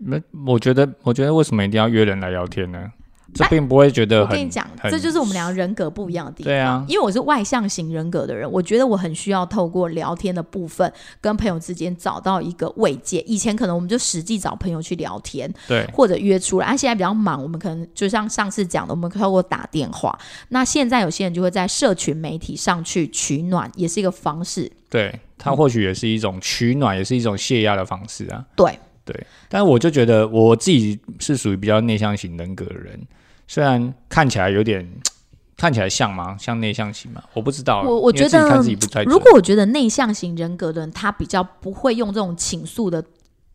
[0.00, 2.90] 那我觉得，我觉得为什么一定要约人来聊天呢？
[3.38, 4.22] 这并不会觉得。
[4.22, 6.52] 我跟你讲，这就是我们两个人格不一样的地方。
[6.52, 13.20] 对啊，因为我是外向型人格的人，我觉得我很需要透过聊天的部分，跟朋友之间找到一个慰藉。
[13.26, 16.66] 以前可能我们就实际找朋友去聊天，对，或者约出来。
[16.66, 20.18] 啊，现在比较忙，我们可能就像上次讲的，我们透过打电话。
[20.48, 24.70] 那现在有些人就会在社群媒体上去取暖，也是一个方式。
[24.90, 28.44] 对他或许也是一种取暖，也是一种泄压的方式啊。
[28.56, 28.78] 对。
[29.04, 33.00] 对，但是我就觉得我自己是属于比较内向型人格的人，
[33.48, 34.88] 虽然看起来有点
[35.58, 36.36] 看起来像吗？
[36.38, 37.20] 像内向型吗？
[37.32, 37.82] 我不知道。
[37.82, 43.02] 我我觉得，如果我觉得内向型人格的人，他比较不会用这种倾诉的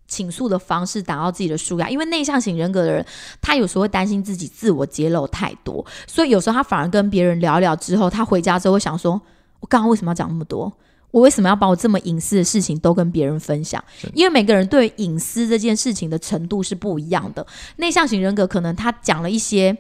[0.06, 3.06] 倾诉的方式达到自己的舒压，因为内向型人格的人，
[3.42, 9.14] 他有时候会担心自己自我揭露太多，所以有时候他反而跟别人聊聊之后，他回家之后会想说
[9.62, 10.72] ：“我刚刚为什么要讲那么多？”
[11.14, 13.82] 我为什么要把我这么隐私的事情都跟别人分享？
[14.16, 17.46] 因为每个人对隐私这件事情的程度是不一样的。
[17.76, 19.78] 内向型人格可能他讲了一些，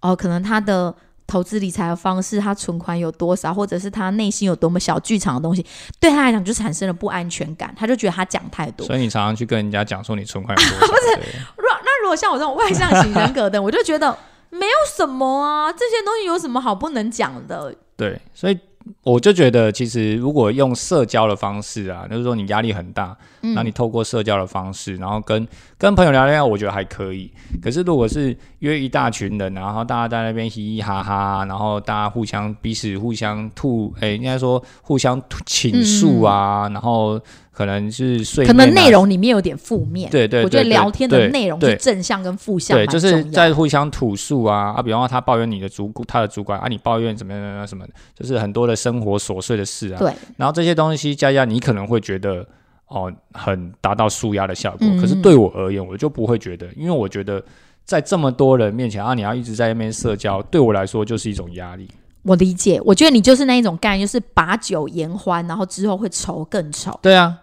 [0.00, 0.92] 哦，可能他的
[1.24, 5.64] 投资理财的方式，他存款有多少，或者是他内心有多么小剧场的东西，
[6.00, 8.84] 对他来讲就产生了不安全感，他就觉得他讲太多。
[8.84, 10.86] 所以你常常去跟人家讲说你存款有多少？
[10.92, 14.18] 不是，如那如果像我这种外向型人格的，我就觉得
[14.50, 17.72] 没有什么啊，这些东西有什么好不能讲的？
[17.96, 18.58] 对，所以。
[19.02, 25.46] 我就觉得，其实如果用社交的方式啊，就是说你压力很大，那你透过社交的方式，然后跟
[25.78, 27.30] 跟朋友聊聊，我觉得还可以。
[27.62, 37.20] 可是如果是约一大群人，然后大家在那边嘻嘻哈哈，然后大家互相彼此互相吐，哎，应该说互相倾诉啊，然后。
[37.52, 40.10] 可能是睡，可能内容里面有点负面。
[40.10, 47.84] 对对，我觉得聊天的内容是正向跟负向，对，就是在互相吐诉啊啊，比方说他抱怨你的主他的主管啊，你抱怨怎么样怎么样什么，
[48.18, 49.98] 就是很多的生活琐碎的事啊。
[49.98, 52.46] 对，然后这些东西加加，你可能会觉得
[52.88, 54.88] 哦，很达到舒压的效果。
[54.98, 57.42] 可是对我而言，我就不会觉得，因为我觉得
[57.84, 61.86] 在这么多人面前啊，你要一直在那边社交，对我来说就是一种压力。
[62.24, 66.96] 我理解，我觉得你就是那一种概念，就是把酒言欢，然后之后会愁更愁。
[67.02, 67.36] 对啊，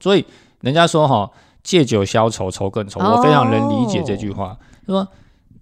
[0.00, 0.24] 所以
[0.60, 1.30] 人家说哈，
[1.62, 3.00] 借酒消愁，愁更愁。
[3.00, 4.58] 我非常能理解这句话。
[4.86, 5.06] 说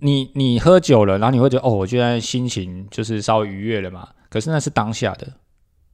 [0.00, 4.08] 你你喝酒了，然后你会觉得哦，我现在心情就是稍微愉悦了嘛。
[4.28, 5.26] 可是那是当下的，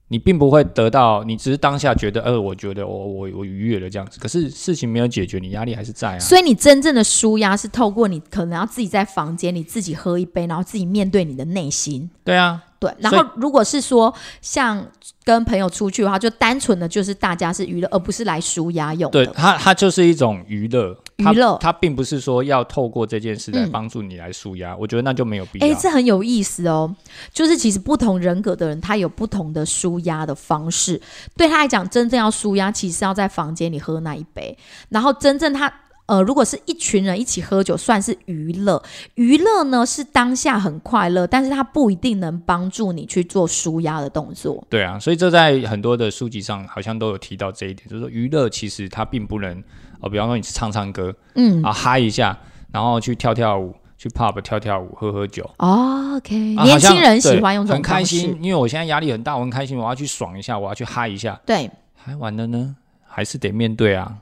[0.09, 6.19] 你并不会得到，你只是当下觉得，呃，我觉得我我我愉悦了这样子，可是事情没有解决，你压力还是在啊。
[6.19, 12.09] 所以你真正的舒压是透过你可能要自己在房间，你自己喝一杯，然后自己面对你的内心。
[12.25, 14.83] 对啊，对，然后如果是说像
[15.23, 19.23] 跟朋友出去的话，就单纯的就是大家是娱乐，而不是来舒压用的。
[19.23, 25.77] 对它它就是一种娱乐，它娱乐它并不是说要透过这件事来嗯帮助你来舒压，我觉得那就没有必哎，要。
[25.79, 26.95] 这很有意思哦。
[27.31, 30.99] 就是其实不同人格的人，他有不同的舒压的方式。
[31.37, 34.57] 对他来讲，真正要舒压，其实要在房间里喝那一杯。
[34.89, 35.71] 然后真正他
[36.07, 38.81] 呃，如果是一群人一起喝酒，算是娱乐。
[39.15, 44.65] 娱乐呢是当下很快乐，但是它不一定能帮助你去做舒压的动作。
[44.69, 49.63] 对啊，所以这在很多的书籍上好像都有提到这一点，就是说娱乐其实它并不能，
[50.01, 52.37] 呃，比方说你唱唱歌，嗯啊嗨一下，
[52.71, 55.49] 然后去跳跳舞，去 pub 跳跳舞，喝喝酒。
[55.59, 58.03] 哦，OK，、啊年轻人喜欢用这种很开。
[58.03, 62.75] 心，因为我现在压力很大，我很开心，我要去爽一下，我要去嗨一下，对，嗨完了呢，
[63.07, 64.13] 还是得面对啊。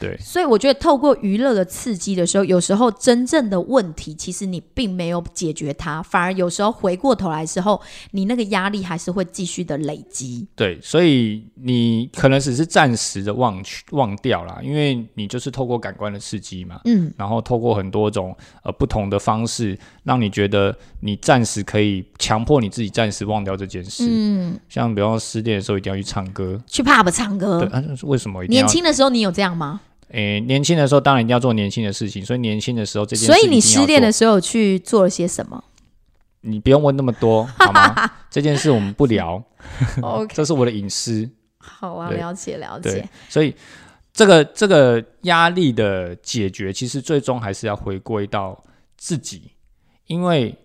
[0.00, 7.78] 对，所以我觉得透过娱乐的刺激的时候，有时候真正的问题其实你并没有解决它，反而有时候回过头来的时候，
[8.12, 10.46] 你那个压力还是会继续的累积。
[10.56, 18.34] 对，所以你可能只是暂时的忘去忘掉啦，因为你就是透过感官的刺激嘛，嗯，然后透过很多种
[18.64, 24.06] 呃不同的方式，让你觉得你暂时可以强迫你自己暂时忘掉这件事。
[24.08, 27.68] 嗯，像比方说失恋的时候一定要去唱歌，去 pub 唱对，歌。
[27.70, 28.68] 啊、为什么一定要年？
[28.68, 29.82] 轻的时候你有这样吗？
[30.12, 35.62] 诶，年轻的时候当然一定要做年轻的事情，所以年轻的时候这件事所以你失恋的时候去做了些什么
[36.42, 38.10] 你不用问那么多 好吗？
[38.30, 39.42] 这件事我们不聊？
[40.02, 41.28] OK，这是我的隐私。
[41.58, 43.54] 好啊，了解了解。，所以
[44.12, 48.64] 这个这个压力的解决，其实最终还是要回归到
[48.96, 49.52] 自己，
[50.06, 50.56] 因为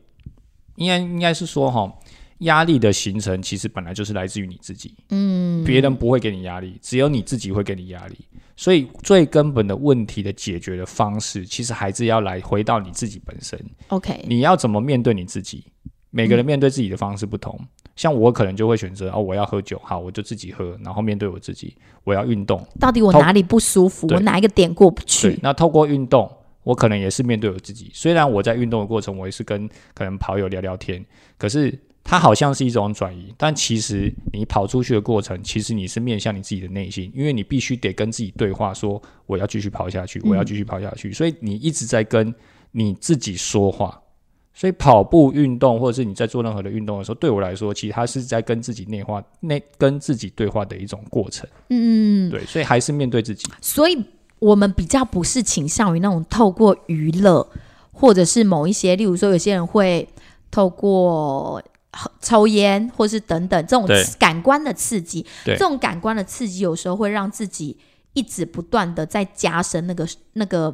[0.78, 1.94] 应该应该是说哈，
[2.40, 8.18] 压力的形成其实本来就是来自于你自己，嗯，别人不会给你压力，只有你自己会给你压力。
[8.56, 13.60] 所以最根本的问题的解决的方式，其实还是要来回到你自己本身。
[13.90, 15.66] OK，你要怎么面对你自己？
[16.10, 17.60] 每个人面对自己的方式不同。
[17.96, 21.76] 像我可能就会选择哦，我要喝酒，好，我就自己喝，然后面对我自己。
[22.04, 24.08] 我要运动，到底我哪里不舒服？
[24.12, 25.40] 我哪一个点过不去，？
[25.42, 26.30] 那透过运动，
[26.64, 27.90] 我可能也是面对我自己。
[27.94, 31.04] 虽然我在运动的过程，我也是跟可能跑友聊聊天，
[31.38, 42.34] 可是它好像是一种转移，但其实你跑出去的过程，其实你是面向你自己的内心，因为你必须得跟自己对话，说我要继续跑下去，我要继续跑下去，所以你一直在跟
[42.72, 44.00] 你自己说话。
[44.58, 51.46] 所以跑步运动，或者是你在做任何的运动的时候，对我来说，其实它是在跟自己内化、内跟自己对话的一种过程。
[51.72, 53.44] 嗯，对，所以还是面对自己。
[53.60, 54.02] 所以
[54.40, 57.46] 我们比较不是倾向于那种透过娱乐，
[57.92, 60.08] 或者是某一些，例如说有些人会
[60.50, 61.64] 透过喝
[62.22, 63.88] 抽烟，或是等等这种
[64.20, 67.78] 感官的刺激，这种感官的刺激有时候会让自己
[68.14, 70.74] 一直不断的在加深那个那个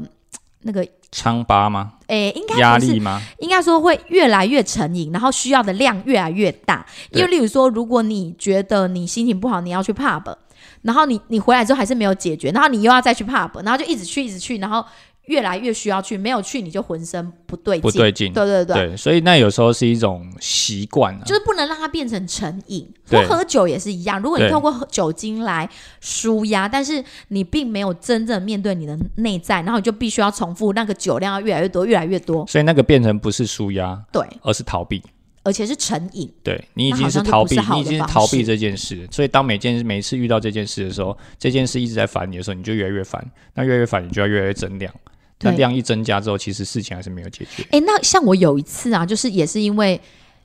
[0.63, 1.93] 那个，疮疤吗？
[2.07, 3.21] 诶，应该压力吗？
[3.39, 6.85] 应该说会越来越成瘾，然后需要的量越来越大。
[7.11, 10.35] 因为例如说，如果你觉得你心情不好，你要去 pub，
[10.83, 14.85] 然后你你回来之后还是没有解决，然后你又要再去 pub，然后就一直去一直去，然后
[15.31, 17.81] 越来越需要去，没有去你就浑身不对劲。
[17.81, 18.33] 不对劲。
[18.33, 21.21] 对对对对，所以那有时候是一种习惯啊。
[21.25, 22.87] 就是不能让它变成成瘾。
[23.09, 25.69] 对喝酒也是一样，如果你对透过酒精来
[26.01, 32.45] 舒压，但是你并没有真正面对你的内在，然后你就必须要重复那个酒量要越来越多，越来越多。
[32.47, 35.01] 所以那个变成不是舒压，对，而是逃避。
[35.43, 36.31] 而且是成瘾。
[36.43, 39.07] 对你已经那好像就逃避，你已经是逃避这件事。
[39.11, 43.25] 所以当每件每一次遇到这件事的时候，这件事一直在烦你的时候，你就越来越烦。
[43.55, 44.93] 那越来越烦，你就要越来越增量。
[45.41, 47.65] 那对量一增加之后，其实事情还是没有解决。
[47.71, 49.99] 哎，那像我有一次啊，就是也是因为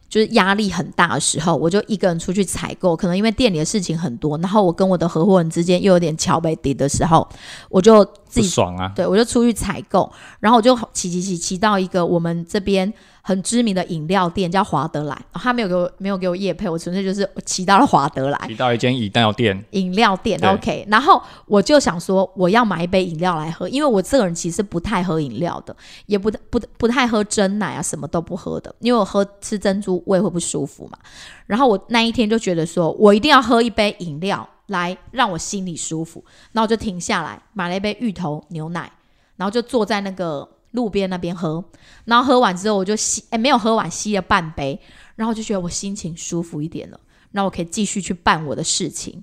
[0.09, 7.26] 就是压力很大的时候，我就一个人出去采购，可能因为店里的事情很多，然后我跟我的合伙人之间又有点桥北底的时候，
[7.68, 8.92] 我就自不己爽啊！
[8.94, 10.10] 对我就出去采购，
[10.40, 25.74] 然后我就骑骑骑骑到一个我们这边很知名的饮料店，叫华德来，哦他没有给我没有给我夜配，我纯粹就是骑到了华德来，骑到一间饮料店，饮料店，OK，然后我就想说，我要买一杯饮料来喝，因为我这个人其实不太喝饮料的，
[26.06, 30.98] 也不不不太喝真奶啊，什么都不喝的，因为我喝吃珍珠胃会不舒服嘛。
[31.46, 38.90] 然后我那一天就觉得说，我一定要喝一杯饮料来让我心里舒服，然后我就停下来买了一杯芋头牛奶，
[39.36, 41.64] 然后就坐在那个路边那边喝，
[42.04, 44.80] 然后喝完之后我就吸，哎，没有喝完，吸了半杯，
[45.14, 47.00] 然后我就觉得我心情舒服一点了，
[47.32, 49.22] 那我可以继续去办我的事情。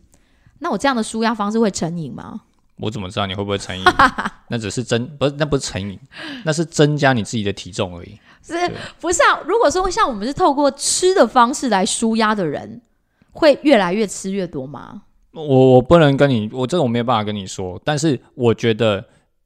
[0.60, 2.42] 那我这样的舒压方式会成瘾吗？
[2.78, 3.84] 我怎么知道你会不会成瘾？
[4.50, 6.00] 那只是增，不是那不是成瘾，
[6.44, 8.20] 那是增加你自己的体重而已。
[8.42, 8.54] 是
[9.00, 9.40] 不是啊？
[9.46, 12.82] 如果说像我们是透过吃的方式来舒压的人，
[13.32, 15.04] 会越来越吃越多吗？
[15.34, 19.04] 我我不能跟你，我这个我没有办法跟你说，但是我觉得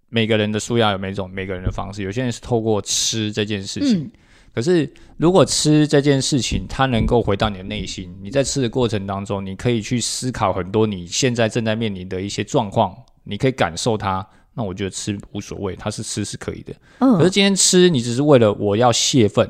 [0.10, 4.04] 每个人的舒压有每种每个人的方式，有些人是透过吃这件事情。
[4.04, 4.12] 嗯
[4.54, 12.92] 可是，如果吃这件事情，它能够回到你的内心，你在吃的过程当中，你可以去思考很多你现在正在面临的一些状况，
[13.24, 14.28] 你可以感受它。
[14.56, 16.74] 那我觉得吃无所谓，它是吃是可以的。
[16.98, 19.48] 可是嗯，今天吃，你只是为了我要泄愤，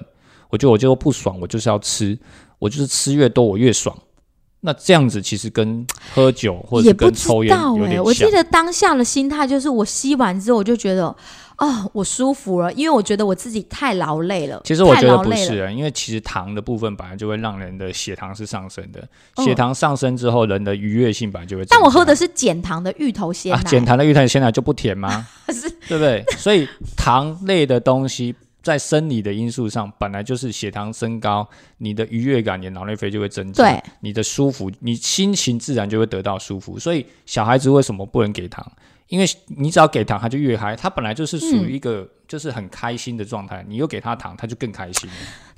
[0.49, 2.19] 我觉得我就不爽，我就是要吃，
[2.59, 3.97] 我就是吃越多我越爽。
[4.67, 8.29] 那这样子其实跟喝酒或者跟抽烟有点我记。
[8.29, 11.05] 得当下的心态就是，我吸完之后我就觉得，
[11.57, 14.61] 哦，我舒服了，因为我觉得我自己太劳累了。
[14.65, 15.17] 其实我觉得。
[15.23, 19.07] 不是啊，因为其实糖的部分本来就会让人的血糖是上升的，
[19.37, 21.63] 嗯血糖上升之后，人的愉悦性本来就会。
[21.69, 25.25] 但我喝的是减糖的芋头鲜啊，奶，减糖的芋头鲜奶就不甜吗？
[25.47, 26.21] 是对不对？
[26.37, 28.35] 所以糖类的东西
[28.67, 31.47] 在生理的因素上，本来就是血糖升高，
[31.77, 36.77] 你的愉悦感，你的脑内啡就会增加，对，你的舒服，你心情自然就会得到舒服。
[36.77, 38.69] 所以小孩子为什么不能给糖？
[39.07, 40.75] 因为你只要给糖，他就越嗨。
[40.75, 45.09] 他本来就是属于一个就是很开心的状态，你又给他糖，他就更开心。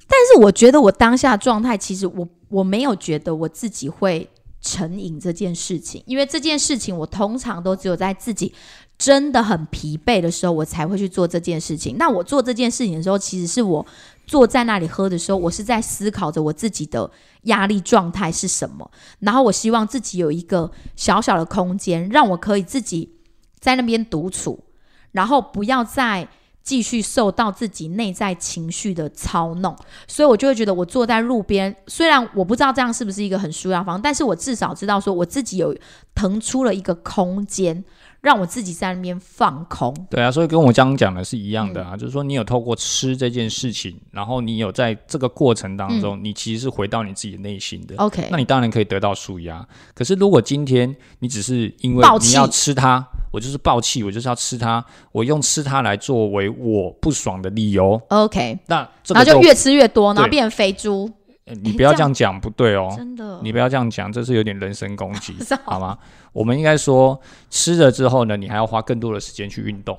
[0.07, 4.30] 但是我觉得我当下状态，其实我我没有觉得我自己会
[4.62, 8.53] 成瘾这件事情，因为这件事情我通常都只有在自己
[9.00, 11.95] 真的很疲惫的时候，我才会去做这件事情。
[11.97, 13.84] 那我做这件事情的时候，其实是我
[14.28, 17.10] 坐在那里喝的时候，我是在思考着我自己的
[17.43, 23.16] 压力状态是什么，然后我希望自己有一个小小的空间，让我可以自己
[23.58, 24.66] 在那边独处，
[25.14, 26.28] 然后不要再
[26.62, 29.74] 继续受到自己内在情绪的操弄。
[30.08, 35.74] 所以我就会觉得，我坐在路边，虽然我不知道这样是不是一个很舒压方，但是我至少知道说我自己有
[36.14, 37.84] 腾出了一个空间，
[38.22, 39.93] 让我自己在那边放空。
[40.09, 41.88] 对啊，所以跟我刚刚讲的是一样的嗯。
[41.91, 47.95] 啊，就是说你有透过吃这件事情，然后你有在这个过程当中，你其实是回到你自己的内心的。
[47.97, 49.63] OK，那你当然可以得到舒压。
[49.93, 60.30] 可是如果今天你只是因为你要吃它，我就是暴气，我就是要吃它，我用吃它来作为我不爽的理由，OK，那这个然后就越吃越多，然后对。
[60.39, 61.11] 变成肥猪，
[61.50, 62.93] 呃你不要这这样样讲，不对哦。
[62.95, 63.39] 真的。
[63.43, 65.36] 你不要这样讲，这是有点人身攻击
[65.66, 65.97] 好吗？
[66.32, 67.20] 我们应该说，
[67.50, 69.97] 吃了之后呢，你还要花更多的时间去运动。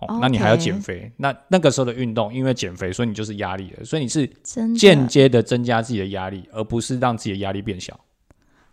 [0.00, 4.24] 哦，那你还要减肥，那那个时候的运动，因为减肥，所以你就是压力了，所以你是
[4.76, 7.98] 间接的增加自己的压力，而不是让自己的压力变小。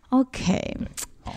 [0.09, 0.77] OK，
[1.23, 1.33] 好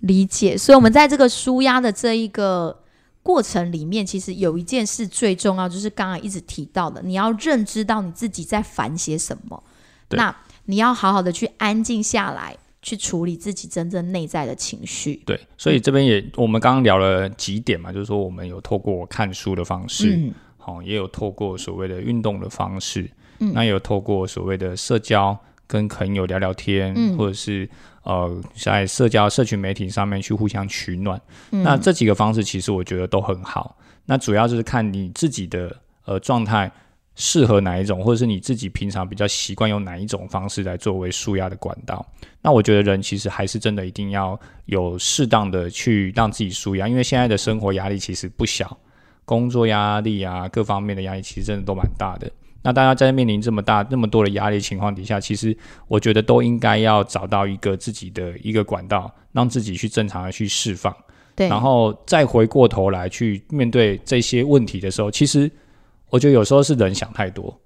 [0.00, 0.56] 理解。
[0.56, 2.82] 所以，我们在这个舒压的这一个
[3.22, 9.62] 过程里面，其实有一件事最重要，就是刚刚一直提到的，你要认知到你自己在烦些什么。
[10.08, 10.34] 对那
[10.66, 15.22] 你要好好的去安静下来，去处理自己真正内在的情绪。
[15.24, 25.36] 对，所以这边也我们刚刚聊了几点嘛，就是说我们有透过看书的方式，嗯，好、也有透过所谓的运动的方式，嗯那也有透过所谓的社交，
[25.66, 27.68] 跟朋友聊聊天，嗯或者是
[28.02, 31.20] 呃在社交社群媒体上面去互相取暖。
[31.50, 33.76] 嗯那这几个方式其实我觉得都很好。
[34.06, 36.70] 那主要就是看你自己的呃状态
[37.16, 42.06] 适合哪一种，或者是你自己平常比较习惯用哪一种方式来作为舒压的管道。
[42.42, 48.78] 那我觉得人其实还是真的一定要有适当的去让自己舒压，因为现在的生活压力其实不小，
[49.24, 52.30] 工作压力啊各方面的压力其实真的都蛮大的。
[52.62, 55.56] 那大家在面临这么大、那么多的压力情况底下，其实
[55.88, 60.94] 我觉得都应该要找到一个自己的一个管道，让自己去正常的去释放。
[61.36, 65.48] 对，然后再回过头来去面对这些问题的时候，其实
[66.16, 67.60] 我觉得有时候是人想太多，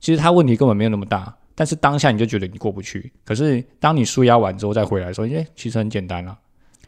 [0.00, 3.12] 其实他问题根本没有那么大，但是当下你就觉得你过不去。
[3.24, 6.36] 可是当你舒压完之后再回来的时候，哎，其实很简单啊。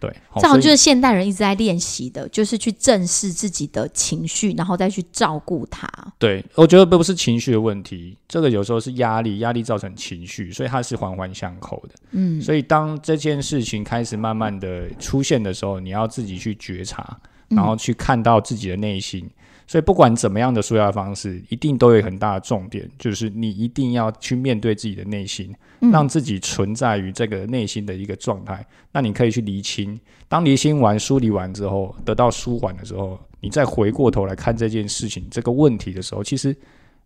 [0.01, 5.89] 对，好这好像就是现代人一直在练习的，就是去正视自己的情绪，然后再去照顾它。
[6.19, 11.95] 对，我觉得不是情绪的问题，这个有时候是压力，压力造成情绪，所以它是环环相扣的。
[12.11, 19.29] 嗯，所以当这件事情开始慢慢的出现的时候，你要自己去觉察，嗯然后去看到自己的内心。
[19.69, 28.65] 所以不管怎么样的舒压方式，一定都有很大的重点，就是你一定要去面对自己的内心，嗯让自己存在于这个内心的一个状态。
[28.93, 36.57] 那你可以去厘清，当厘清完、梳理完之后，得到舒缓的时候，你再回过头来看这件事情、这个问题的时候，其实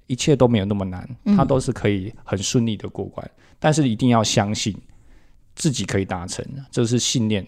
[0.07, 3.31] 一切都没有那么难，嗯它都是可以很顺利的过关。
[3.59, 4.77] 但是一定要相信
[5.55, 7.47] 自己可以达成，这是信念。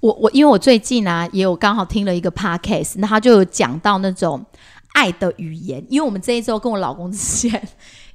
[0.00, 4.44] 我我因为我最近啊也有刚好听了一个 podcast，那他就有讲到那种
[4.92, 7.68] 爱的语言，因为我们这一周跟我老公之间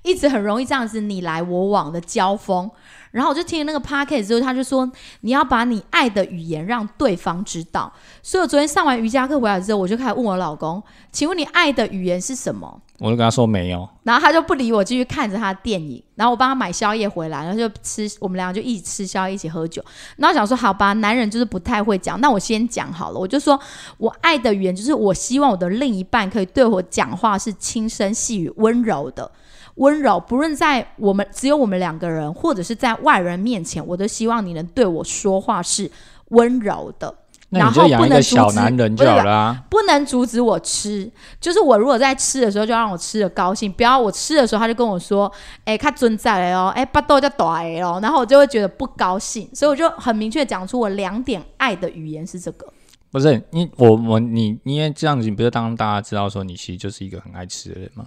[0.10, 2.70] 一一直很容易这样子你来我往的交锋。
[3.12, 4.88] 然后我就听了那个 p o c a s t 之后，他就说
[5.22, 7.92] 你要把你爱的语言让对方知道。
[8.22, 10.82] 所以我昨天上完瑜伽课回来之后，我就开始问我老公
[11.12, 16.04] ：“请问你爱的语言是什么？”我就跟他说没有，然后他就不理我，继续看着他的电影。
[16.14, 19.84] 然后我帮他买宵夜回来，然后就吃，我们两个就一起吃宵夜，一起喝酒。
[20.18, 23.20] 然后想说好吧，男人就是不太会讲，那我先讲好了。
[23.20, 23.60] 我就说
[23.98, 29.32] 我爱的语言就是我希望我的另一半可以对我讲话是轻声细语、温柔的。
[29.80, 35.90] 温柔，不论在我们只有我们两个人，或者是在外人面前，我都希望你能对我说话是
[36.30, 37.14] 温柔的。
[37.52, 39.66] 那你就养一个小男人就好了。
[39.72, 41.10] 不能阻止我吃，
[41.42, 43.72] 就是我如果在吃的时候，就让我吃的高兴。
[43.74, 45.32] 不要我吃的时候，他就跟我说
[45.66, 52.68] ：“哎，他尊在了哦，哎，巴豆叫短哦。”然后我就会觉得不高兴，所以我就很明确讲出我两点爱的语言是这个。
[53.10, 58.06] 不是你，我我你，因为这样子，你不是当大家知道说你其实就是一个很爱吃的人吗？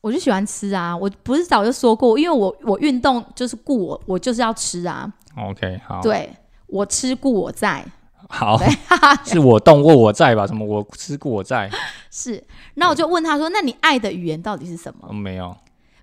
[0.00, 0.96] 我就喜欢吃啊！
[0.96, 5.12] 我不是早就说过，因为我我运动就是顾我，我就是要吃啊。
[5.36, 6.00] OK，好。
[6.00, 6.34] 对，
[6.66, 7.84] 我吃顾我在。
[8.28, 8.58] 好，
[9.26, 10.46] 是我动过我在吧？
[10.46, 10.64] 什么？
[10.64, 11.68] 我吃顾我在。
[12.10, 12.42] 是。
[12.74, 15.56] 那我就问他说：“那你爱的语言到底是什么？”没有，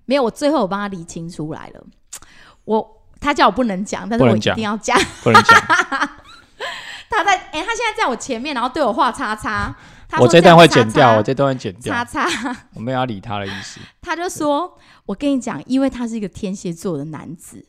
[0.04, 0.22] 没有。
[0.22, 1.82] 我最后我帮他理清出来了。
[2.64, 2.86] 我
[3.20, 4.96] 他叫我不能讲，但是我一定要讲。
[5.22, 5.58] 不能讲。
[7.10, 9.74] 他在哎，他现在在我前面，然后对我画叉叉。
[10.18, 11.92] 我这段会剪掉，我这段会剪掉。
[11.92, 13.78] 叉叉，我没有要理他的意思。
[14.00, 17.64] 他就说：“我跟你讲，因为他是一个天蝎座的男子，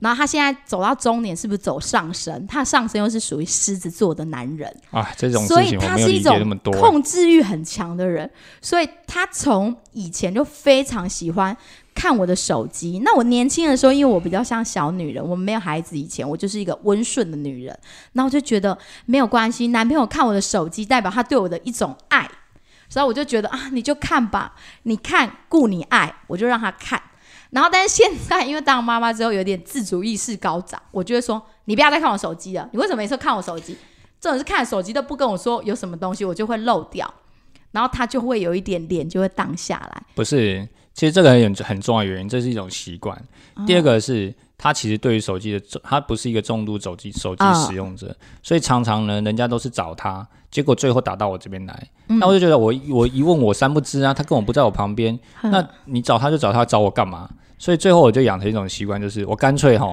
[0.00, 2.46] 然后他现在走到中年，是不是走上升？
[2.46, 8.30] 他上升又是属于狮子座的男人啊，这种所以他是一种控制欲很强的人，
[8.60, 11.56] 所以他从以前就非常喜欢。”
[11.98, 13.00] 看我的手机。
[13.04, 17.76] 那我年轻的时候，因为我比较像小女人，我没有孩子以前，我就是一个温顺的女人。
[18.12, 22.30] 那我就觉得没有关系，男朋友看我的手机，代表他对我的一种爱。
[22.88, 27.02] 所以我就觉得啊，你就看吧，你看顾你爱，我就让他看。
[27.50, 32.68] 然后，但是现在因为当妈妈之后，有点自主意识高涨，我就会说，你不要再看我手机了。
[32.72, 33.76] 你为什么每次看我手机？
[34.20, 37.12] 这种是看手机都不跟我说有什么东西，我就会漏掉。
[37.70, 40.02] 然后他就会有一点脸就会荡下来。
[40.14, 40.66] 不是。
[40.98, 43.16] 其实这个很很重要的原因，这是一种习惯。
[43.64, 51.88] 第二个是他其实对于手机的，他不是一个重度手机手机使用者，所以常常呢，人家都是找他，结果最后打到我这边来。
[52.08, 55.16] 那我就觉得我我一问我三不知啊，他根本不在我旁边。
[55.42, 57.30] 那你找他就找他，找我干嘛？
[57.60, 59.86] 所以最后我就养成一种习惯，就是我干脆哈，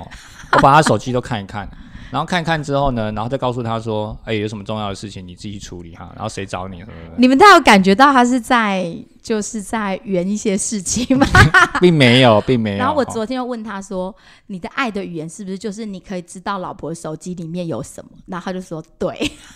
[0.54, 1.70] 我把他手机都看一看。
[2.12, 6.84] 然后看看之后呢，然后再告诉他说：“哎，有什么重要的事情你自己处理哈。”然后谁找你？
[7.18, 11.26] 你们都有感觉到他是在就是在圆一些事情吗？
[11.82, 12.78] 并没有，并没有。
[12.78, 14.16] 然后我昨天又问他说
[14.48, 19.32] ：“你的爱的语言是不是就是你可以知道老婆手机里面有什么？”然后他就说：“对。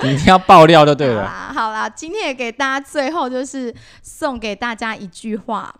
[0.02, 1.28] 你一定要爆料就对了。
[1.28, 5.74] 好啦，今天也给大家最后就是送给大家一句话。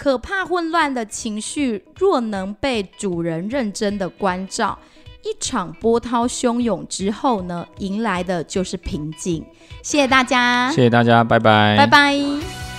[0.00, 4.78] 可怕混乱的情绪，若能被主人认真的关照，
[5.22, 9.44] 一场波涛汹涌之后呢，迎来的就是平静。
[9.82, 12.69] 谢谢大家，谢谢大家，拜拜，拜拜。